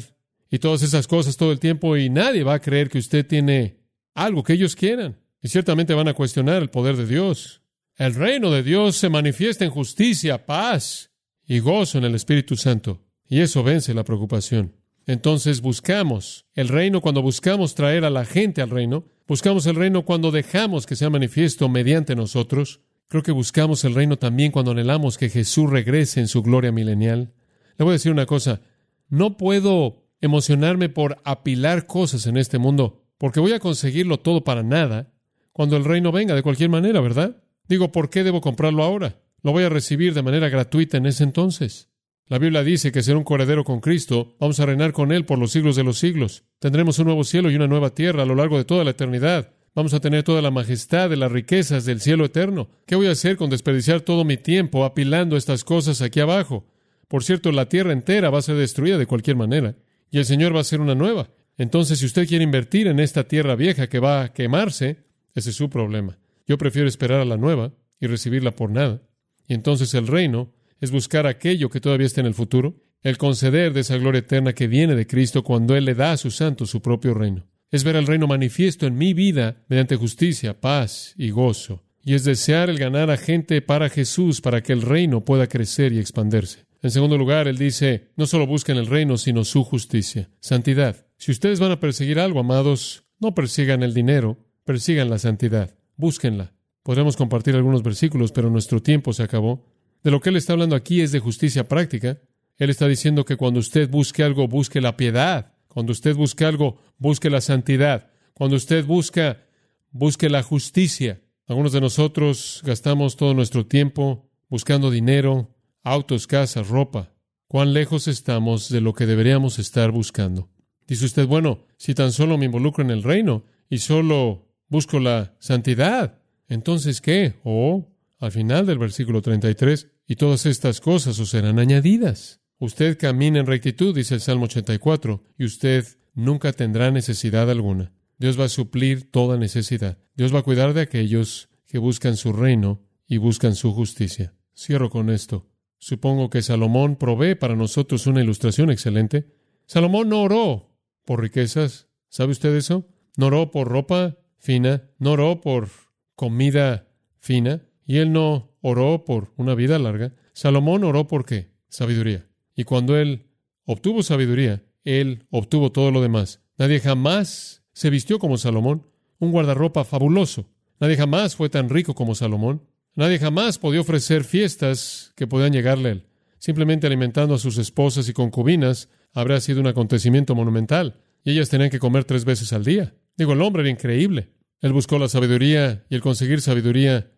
y 0.49 0.59
todas 0.59 0.81
esas 0.81 1.07
cosas 1.07 1.35
todo 1.35 1.51
el 1.51 1.59
tiempo, 1.59 1.97
y 1.97 2.09
nadie 2.09 2.43
va 2.43 2.55
a 2.55 2.61
creer 2.61 2.89
que 2.89 2.97
usted 2.97 3.25
tiene 3.27 3.81
algo 4.15 4.43
que 4.43 4.53
ellos 4.53 4.75
quieran. 4.75 5.19
Y 5.41 5.49
ciertamente 5.49 5.93
van 5.93 6.07
a 6.07 6.13
cuestionar 6.13 6.61
el 6.61 6.69
poder 6.69 6.95
de 6.95 7.05
Dios. 7.05 7.61
El 7.97 8.13
reino 8.13 8.51
de 8.51 8.61
Dios 8.61 8.95
se 8.95 9.09
manifiesta 9.09 9.65
en 9.65 9.71
justicia, 9.71 10.45
paz 10.45 11.09
y 11.47 11.57
gozo 11.57 11.97
en 11.97 12.03
el 12.03 12.13
Espíritu 12.13 12.55
Santo. 12.55 13.01
Y 13.27 13.39
eso 13.39 13.63
vence 13.63 13.95
la 13.95 14.03
preocupación. 14.03 14.75
Entonces 15.07 15.61
buscamos 15.61 16.45
el 16.53 16.67
reino 16.67 17.01
cuando 17.01 17.23
buscamos 17.23 17.73
traer 17.73 18.05
a 18.05 18.11
la 18.11 18.23
gente 18.23 18.61
al 18.61 18.69
reino. 18.69 19.05
Buscamos 19.27 19.65
el 19.65 19.75
reino 19.75 20.05
cuando 20.05 20.29
dejamos 20.29 20.85
que 20.85 20.95
sea 20.95 21.09
manifiesto 21.09 21.69
mediante 21.69 22.15
nosotros. 22.15 22.81
Creo 23.07 23.23
que 23.23 23.31
buscamos 23.31 23.83
el 23.83 23.95
reino 23.95 24.17
también 24.17 24.51
cuando 24.51 24.71
anhelamos 24.71 25.17
que 25.17 25.29
Jesús 25.29 25.67
regrese 25.67 26.19
en 26.19 26.27
su 26.27 26.43
gloria 26.43 26.71
milenial. 26.71 27.33
Le 27.79 27.83
voy 27.83 27.93
a 27.93 27.93
decir 27.93 28.11
una 28.11 28.27
cosa. 28.27 28.61
No 29.09 29.37
puedo 29.37 30.03
emocionarme 30.21 30.89
por 30.89 31.17
apilar 31.23 31.87
cosas 31.87 32.27
en 32.27 32.37
este 32.37 32.59
mundo 32.59 33.07
porque 33.17 33.39
voy 33.39 33.53
a 33.53 33.59
conseguirlo 33.59 34.19
todo 34.19 34.43
para 34.43 34.61
nada 34.61 35.11
cuando 35.51 35.77
el 35.77 35.83
reino 35.83 36.11
venga 36.11 36.35
de 36.35 36.43
cualquier 36.43 36.69
manera, 36.69 37.01
¿verdad? 37.01 37.41
Digo, 37.67 37.91
¿por 37.91 38.09
qué 38.09 38.23
debo 38.23 38.41
comprarlo 38.41 38.83
ahora? 38.83 39.21
Lo 39.43 39.51
voy 39.51 39.63
a 39.63 39.69
recibir 39.69 40.13
de 40.13 40.23
manera 40.23 40.49
gratuita 40.49 40.97
en 40.97 41.05
ese 41.05 41.23
entonces. 41.23 41.89
La 42.27 42.39
Biblia 42.39 42.63
dice 42.63 42.91
que 42.91 43.03
será 43.03 43.17
un 43.17 43.23
corredero 43.23 43.63
con 43.63 43.79
Cristo, 43.79 44.35
vamos 44.39 44.59
a 44.59 44.65
reinar 44.65 44.91
con 44.91 45.11
Él 45.11 45.25
por 45.25 45.39
los 45.39 45.51
siglos 45.51 45.75
de 45.77 45.83
los 45.83 45.97
siglos. 45.97 46.43
Tendremos 46.59 46.99
un 46.99 47.05
nuevo 47.05 47.23
cielo 47.23 47.49
y 47.49 47.55
una 47.55 47.67
nueva 47.67 47.91
tierra 47.91 48.23
a 48.23 48.25
lo 48.25 48.35
largo 48.35 48.57
de 48.57 48.65
toda 48.65 48.83
la 48.83 48.91
eternidad. 48.91 49.53
Vamos 49.73 49.93
a 49.93 49.99
tener 49.99 50.23
toda 50.23 50.41
la 50.41 50.51
majestad 50.51 51.09
de 51.09 51.15
las 51.15 51.31
riquezas 51.31 51.85
del 51.85 52.01
cielo 52.01 52.25
eterno. 52.25 52.69
¿Qué 52.85 52.95
voy 52.95 53.07
a 53.07 53.11
hacer 53.11 53.37
con 53.37 53.49
desperdiciar 53.49 54.01
todo 54.01 54.25
mi 54.25 54.35
tiempo 54.35 54.83
apilando 54.83 55.37
estas 55.37 55.63
cosas 55.63 56.01
aquí 56.01 56.19
abajo? 56.19 56.65
Por 57.07 57.23
cierto, 57.23 57.51
la 57.51 57.69
tierra 57.69 57.93
entera 57.93 58.29
va 58.29 58.39
a 58.39 58.41
ser 58.41 58.55
destruida 58.55 58.97
de 58.97 59.05
cualquier 59.05 59.37
manera, 59.37 59.75
y 60.11 60.17
el 60.17 60.25
Señor 60.25 60.55
va 60.55 60.61
a 60.61 60.65
ser 60.65 60.81
una 60.81 60.95
nueva. 60.95 61.29
Entonces, 61.57 61.99
si 61.99 62.05
usted 62.05 62.27
quiere 62.27 62.43
invertir 62.43 62.87
en 62.87 62.99
esta 62.99 63.25
tierra 63.25 63.55
vieja 63.55 63.87
que 63.87 63.99
va 63.99 64.23
a 64.23 64.33
quemarse, 64.33 65.05
ese 65.33 65.51
es 65.51 65.55
su 65.55 65.69
problema. 65.69 66.17
Yo 66.47 66.57
prefiero 66.57 66.87
esperar 66.87 67.19
a 67.19 67.25
la 67.25 67.37
nueva 67.37 67.73
y 67.99 68.07
recibirla 68.07 68.51
por 68.51 68.71
nada. 68.71 69.01
Y 69.47 69.53
entonces 69.53 69.93
el 69.93 70.07
reino 70.07 70.53
es 70.79 70.91
buscar 70.91 71.27
aquello 71.27 71.69
que 71.69 71.81
todavía 71.81 72.07
está 72.07 72.21
en 72.21 72.27
el 72.27 72.33
futuro, 72.33 72.81
el 73.01 73.17
conceder 73.17 73.73
de 73.73 73.81
esa 73.81 73.97
gloria 73.97 74.19
eterna 74.19 74.53
que 74.53 74.67
viene 74.67 74.95
de 74.95 75.07
Cristo 75.07 75.43
cuando 75.43 75.75
Él 75.75 75.85
le 75.85 75.95
da 75.95 76.13
a 76.13 76.17
sus 76.17 76.35
santos 76.35 76.69
su 76.69 76.81
propio 76.81 77.13
reino. 77.13 77.47
Es 77.69 77.83
ver 77.83 77.95
el 77.95 78.07
reino 78.07 78.27
manifiesto 78.27 78.87
en 78.87 78.97
mi 78.97 79.13
vida 79.13 79.63
mediante 79.67 79.97
justicia, 79.97 80.59
paz 80.59 81.13
y 81.17 81.31
gozo. 81.31 81.83
Y 82.01 82.13
es 82.13 82.23
desear 82.23 82.69
el 82.69 82.77
ganar 82.77 83.11
a 83.11 83.17
gente 83.17 83.61
para 83.61 83.89
Jesús 83.89 84.39
para 84.39 84.63
que 84.63 84.71
el 84.71 84.81
reino 84.81 85.25
pueda 85.25 85.47
crecer 85.47 85.91
y 85.91 85.99
expandirse. 85.99 86.65
En 86.81 86.91
segundo 86.91 87.17
lugar, 87.17 87.47
Él 87.47 87.57
dice, 87.57 88.11
no 88.15 88.25
solo 88.27 88.47
busquen 88.47 88.77
el 88.77 88.87
reino, 88.87 89.17
sino 89.17 89.43
su 89.43 89.63
justicia, 89.63 90.29
santidad. 90.39 91.07
Si 91.17 91.31
ustedes 91.31 91.59
van 91.59 91.71
a 91.71 91.79
perseguir 91.79 92.19
algo, 92.19 92.39
amados, 92.39 93.03
no 93.19 93.35
persigan 93.35 93.83
el 93.83 93.93
dinero, 93.93 94.37
persigan 94.63 95.09
la 95.09 95.17
santidad, 95.17 95.76
búsquenla. 95.97 96.53
Podremos 96.83 97.17
compartir 97.17 97.55
algunos 97.55 97.83
versículos, 97.83 98.31
pero 98.31 98.49
nuestro 98.49 98.81
tiempo 98.81 99.11
se 99.11 99.23
acabó. 99.23 99.65
De 100.03 100.11
lo 100.11 100.21
que 100.21 100.29
él 100.29 100.37
está 100.37 100.53
hablando 100.53 100.75
aquí 100.75 101.01
es 101.01 101.11
de 101.11 101.19
justicia 101.19 101.67
práctica. 101.67 102.19
Él 102.57 102.69
está 102.69 102.87
diciendo 102.87 103.25
que 103.25 103.35
cuando 103.35 103.59
usted 103.59 103.89
busque 103.89 104.23
algo, 104.23 104.47
busque 104.47 104.79
la 104.79 104.95
piedad. 104.95 105.53
Cuando 105.67 105.91
usted 105.91 106.15
busque 106.15 106.45
algo, 106.45 106.77
busque 106.97 107.29
la 107.29 107.41
santidad. 107.41 108.09
Cuando 108.33 108.55
usted 108.55 108.85
busca, 108.85 109.43
busque 109.91 110.29
la 110.29 110.43
justicia. 110.43 111.21
Algunos 111.45 111.71
de 111.71 111.81
nosotros 111.81 112.61
gastamos 112.63 113.15
todo 113.15 113.33
nuestro 113.33 113.65
tiempo 113.65 114.29
buscando 114.49 114.91
dinero, 114.91 115.55
autos, 115.83 116.27
casas, 116.27 116.67
ropa. 116.67 117.13
¿Cuán 117.47 117.73
lejos 117.73 118.07
estamos 118.07 118.69
de 118.69 118.81
lo 118.81 118.93
que 118.93 119.05
deberíamos 119.05 119.59
estar 119.59 119.91
buscando? 119.91 120.49
Dice 120.87 121.05
usted, 121.05 121.27
bueno, 121.27 121.65
si 121.77 121.93
tan 121.93 122.11
solo 122.11 122.37
me 122.37 122.45
involucro 122.45 122.83
en 122.83 122.91
el 122.91 123.03
reino 123.03 123.43
y 123.69 123.79
solo 123.79 124.46
busco 124.69 124.99
la 124.99 125.35
santidad, 125.39 126.19
entonces 126.47 127.01
¿qué? 127.01 127.35
Oh, 127.43 127.87
al 128.19 128.31
final 128.31 128.65
del 128.65 128.79
versículo 128.79 129.21
33, 129.21 129.87
y 130.07 130.15
todas 130.15 130.45
estas 130.45 130.81
cosas 130.81 131.19
os 131.19 131.29
serán 131.29 131.59
añadidas. 131.59 132.41
Usted 132.59 132.97
camina 132.97 133.39
en 133.39 133.45
rectitud, 133.45 133.93
dice 133.93 134.15
el 134.15 134.21
Salmo 134.21 134.45
84, 134.45 135.23
y 135.37 135.45
usted 135.45 135.85
nunca 136.15 136.53
tendrá 136.53 136.89
necesidad 136.91 137.49
alguna. 137.51 137.93
Dios 138.17 138.39
va 138.39 138.45
a 138.45 138.49
suplir 138.49 139.11
toda 139.11 139.37
necesidad. 139.37 139.99
Dios 140.15 140.33
va 140.33 140.39
a 140.39 140.43
cuidar 140.43 140.73
de 140.73 140.81
aquellos 140.81 141.49
que 141.67 141.77
buscan 141.77 142.17
su 142.17 142.33
reino 142.33 142.81
y 143.07 143.17
buscan 143.17 143.53
su 143.53 143.73
justicia. 143.73 144.33
Cierro 144.55 144.89
con 144.89 145.11
esto. 145.11 145.47
Supongo 145.77 146.31
que 146.31 146.41
Salomón 146.41 146.95
provee 146.95 147.35
para 147.35 147.55
nosotros 147.55 148.07
una 148.07 148.21
ilustración 148.21 148.71
excelente. 148.71 149.27
Salomón 149.67 150.09
no 150.09 150.23
oró 150.23 150.75
por 151.05 151.21
riquezas. 151.21 151.87
¿Sabe 152.09 152.31
usted 152.31 152.55
eso? 152.55 152.87
No 153.17 153.27
oró 153.27 153.51
por 153.51 153.67
ropa 153.67 154.17
fina, 154.37 154.89
no 154.99 155.13
oró 155.13 155.41
por 155.41 155.69
comida 156.15 156.87
fina, 157.19 157.61
y 157.85 157.97
él 157.97 158.11
no 158.11 158.57
oró 158.61 159.05
por 159.05 159.33
una 159.37 159.55
vida 159.55 159.79
larga. 159.79 160.13
Salomón 160.33 160.83
oró 160.83 161.07
por 161.07 161.25
qué? 161.25 161.51
Sabiduría. 161.69 162.27
Y 162.55 162.63
cuando 162.63 162.97
él 162.97 163.27
obtuvo 163.65 164.03
sabiduría, 164.03 164.63
él 164.83 165.25
obtuvo 165.29 165.71
todo 165.71 165.91
lo 165.91 166.01
demás. 166.01 166.41
Nadie 166.57 166.79
jamás 166.79 167.63
Se 167.73 167.91
vistió 167.91 168.17
como 168.17 168.39
Salomón, 168.39 168.87
un 169.19 169.31
guardarropa 169.31 169.83
fabuloso. 169.83 170.49
Nadie 170.79 170.97
jamás 170.97 171.35
fue 171.35 171.47
tan 171.47 171.69
rico 171.69 171.93
como 171.93 172.15
Salomón. 172.15 172.63
Nadie 172.95 173.19
jamás 173.19 173.59
podía 173.59 173.81
ofrecer 173.81 174.23
fiestas 174.23 175.13
que 175.15 175.27
podían 175.27 175.53
llegarle 175.53 175.89
a 175.89 175.91
él. 175.91 176.07
Simplemente 176.39 176.87
alimentando 176.87 177.35
a 177.35 177.39
sus 177.39 177.59
esposas 177.59 178.09
y 178.09 178.13
concubinas 178.13 178.89
habría 179.13 179.39
sido 179.41 179.61
un 179.61 179.67
acontecimiento 179.67 180.33
monumental, 180.33 180.99
y 181.23 181.31
ellas 181.31 181.49
tenían 181.49 181.69
que 181.69 181.77
comer 181.77 182.05
tres 182.05 182.25
veces 182.25 182.51
al 182.53 182.63
día. 182.63 182.95
Digo, 183.17 183.33
el 183.33 183.41
hombre 183.41 183.63
era 183.63 183.71
increíble. 183.71 184.29
Él 184.61 184.73
buscó 184.73 184.99
la 184.99 185.09
sabiduría 185.09 185.85
y 185.89 185.95
el 185.95 186.01
conseguir 186.01 186.41
sabiduría 186.41 187.11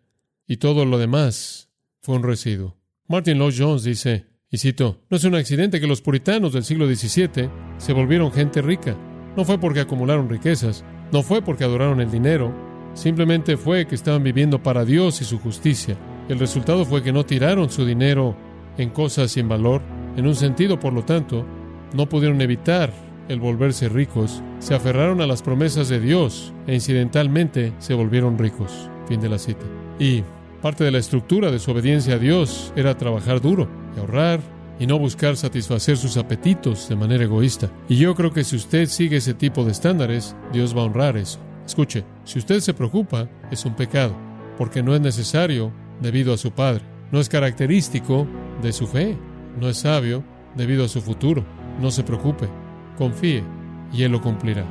y 0.46 0.56
todo 0.56 0.84
lo 0.84 0.98
demás 0.98 1.70
fue 2.00 2.16
un 2.16 2.22
residuo. 2.22 2.78
Martin 3.06 3.38
Lloyd 3.38 3.54
Jones 3.56 3.84
dice, 3.84 4.26
y 4.50 4.58
cito, 4.58 5.04
no 5.10 5.16
es 5.16 5.24
un 5.24 5.34
accidente 5.34 5.80
que 5.80 5.86
los 5.86 6.00
puritanos 6.00 6.52
del 6.52 6.64
siglo 6.64 6.86
XVII 6.86 7.48
se 7.78 7.92
volvieron 7.92 8.32
gente 8.32 8.62
rica. 8.62 8.96
No 9.36 9.44
fue 9.44 9.58
porque 9.60 9.80
acumularon 9.80 10.28
riquezas, 10.28 10.84
no 11.12 11.22
fue 11.22 11.42
porque 11.42 11.64
adoraron 11.64 12.00
el 12.00 12.10
dinero, 12.10 12.52
simplemente 12.94 13.56
fue 13.56 13.86
que 13.86 13.94
estaban 13.94 14.24
viviendo 14.24 14.62
para 14.62 14.84
Dios 14.84 15.20
y 15.20 15.24
su 15.24 15.38
justicia. 15.38 15.96
El 16.28 16.38
resultado 16.38 16.84
fue 16.84 17.02
que 17.02 17.12
no 17.12 17.24
tiraron 17.24 17.70
su 17.70 17.84
dinero 17.84 18.36
en 18.76 18.90
cosas 18.90 19.30
sin 19.32 19.48
valor. 19.48 19.82
En 20.16 20.26
un 20.26 20.34
sentido, 20.34 20.80
por 20.80 20.92
lo 20.92 21.04
tanto, 21.04 21.46
no 21.94 22.08
pudieron 22.08 22.40
evitar 22.40 22.92
el 23.30 23.38
volverse 23.38 23.88
ricos, 23.88 24.42
se 24.58 24.74
aferraron 24.74 25.20
a 25.20 25.26
las 25.26 25.40
promesas 25.40 25.88
de 25.88 26.00
Dios 26.00 26.52
e 26.66 26.74
incidentalmente 26.74 27.72
se 27.78 27.94
volvieron 27.94 28.36
ricos. 28.36 28.90
Fin 29.06 29.20
de 29.20 29.28
la 29.28 29.38
cita. 29.38 29.64
Y 30.00 30.24
parte 30.60 30.82
de 30.82 30.90
la 30.90 30.98
estructura 30.98 31.52
de 31.52 31.60
su 31.60 31.70
obediencia 31.70 32.14
a 32.16 32.18
Dios 32.18 32.72
era 32.74 32.98
trabajar 32.98 33.40
duro 33.40 33.68
y 33.96 34.00
ahorrar 34.00 34.40
y 34.80 34.86
no 34.86 34.98
buscar 34.98 35.36
satisfacer 35.36 35.96
sus 35.96 36.16
apetitos 36.16 36.88
de 36.88 36.96
manera 36.96 37.22
egoísta. 37.22 37.70
Y 37.88 37.96
yo 37.96 38.16
creo 38.16 38.32
que 38.32 38.42
si 38.42 38.56
usted 38.56 38.86
sigue 38.86 39.18
ese 39.18 39.34
tipo 39.34 39.64
de 39.64 39.70
estándares, 39.70 40.34
Dios 40.52 40.76
va 40.76 40.82
a 40.82 40.86
honrar 40.86 41.16
eso. 41.16 41.38
Escuche, 41.64 42.04
si 42.24 42.40
usted 42.40 42.58
se 42.58 42.74
preocupa, 42.74 43.28
es 43.52 43.64
un 43.64 43.76
pecado, 43.76 44.16
porque 44.58 44.82
no 44.82 44.92
es 44.92 45.00
necesario 45.00 45.72
debido 46.00 46.34
a 46.34 46.38
su 46.38 46.50
Padre, 46.50 46.82
no 47.12 47.20
es 47.20 47.28
característico 47.28 48.26
de 48.60 48.72
su 48.72 48.88
fe, 48.88 49.16
no 49.60 49.68
es 49.68 49.76
sabio 49.76 50.24
debido 50.56 50.84
a 50.84 50.88
su 50.88 51.00
futuro. 51.00 51.44
No 51.80 51.90
se 51.90 52.02
preocupe, 52.02 52.48
confíe 53.00 53.42
y 53.94 54.02
Él 54.02 54.12
lo 54.12 54.20
cumplirá. 54.20 54.66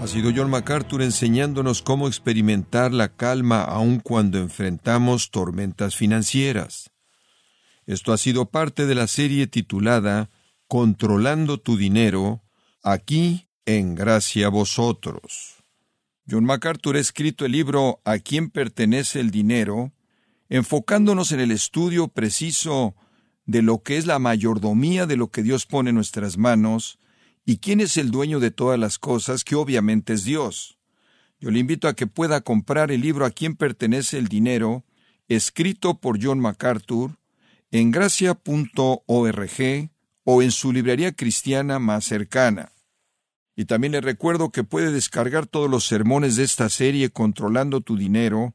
Ha 0.00 0.06
sido 0.06 0.30
John 0.34 0.48
MacArthur 0.48 1.02
enseñándonos 1.02 1.82
cómo 1.82 2.06
experimentar 2.06 2.92
la 2.92 3.08
calma 3.08 3.64
aun 3.64 3.98
cuando 3.98 4.38
enfrentamos 4.38 5.32
tormentas 5.32 5.96
financieras. 5.96 6.92
Esto 7.84 8.12
ha 8.12 8.18
sido 8.18 8.48
parte 8.48 8.86
de 8.86 8.94
la 8.94 9.08
serie 9.08 9.48
titulada 9.48 10.30
Controlando 10.68 11.58
tu 11.58 11.76
dinero, 11.76 12.44
aquí 12.84 13.48
en 13.66 13.96
gracia 13.96 14.46
a 14.46 14.50
vosotros. 14.50 15.64
John 16.30 16.44
MacArthur 16.44 16.96
ha 16.96 17.00
escrito 17.00 17.44
el 17.44 17.52
libro 17.52 18.00
¿A 18.04 18.18
quién 18.18 18.50
pertenece 18.50 19.18
el 19.18 19.32
dinero? 19.32 19.92
Enfocándonos 20.54 21.32
en 21.32 21.40
el 21.40 21.50
estudio 21.50 22.06
preciso 22.06 22.94
de 23.44 23.60
lo 23.60 23.82
que 23.82 23.96
es 23.96 24.06
la 24.06 24.20
mayordomía 24.20 25.04
de 25.04 25.16
lo 25.16 25.32
que 25.32 25.42
Dios 25.42 25.66
pone 25.66 25.90
en 25.90 25.96
nuestras 25.96 26.38
manos 26.38 27.00
y 27.44 27.56
quién 27.58 27.80
es 27.80 27.96
el 27.96 28.12
dueño 28.12 28.38
de 28.38 28.52
todas 28.52 28.78
las 28.78 29.00
cosas, 29.00 29.42
que 29.42 29.56
obviamente 29.56 30.12
es 30.12 30.22
Dios. 30.22 30.78
Yo 31.40 31.50
le 31.50 31.58
invito 31.58 31.88
a 31.88 31.94
que 31.94 32.06
pueda 32.06 32.40
comprar 32.42 32.92
el 32.92 33.00
libro 33.00 33.26
A 33.26 33.32
quién 33.32 33.56
pertenece 33.56 34.16
el 34.16 34.28
dinero, 34.28 34.84
escrito 35.26 35.98
por 35.98 36.22
John 36.22 36.38
MacArthur, 36.38 37.18
en 37.72 37.90
gracia.org 37.90 39.00
o 40.22 40.42
en 40.42 40.50
su 40.52 40.72
librería 40.72 41.10
cristiana 41.16 41.80
más 41.80 42.04
cercana. 42.04 42.70
Y 43.56 43.64
también 43.64 43.90
le 43.90 44.00
recuerdo 44.00 44.50
que 44.50 44.62
puede 44.62 44.92
descargar 44.92 45.48
todos 45.48 45.68
los 45.68 45.84
sermones 45.84 46.36
de 46.36 46.44
esta 46.44 46.68
serie 46.68 47.10
Controlando 47.10 47.80
tu 47.80 47.96
Dinero, 47.96 48.54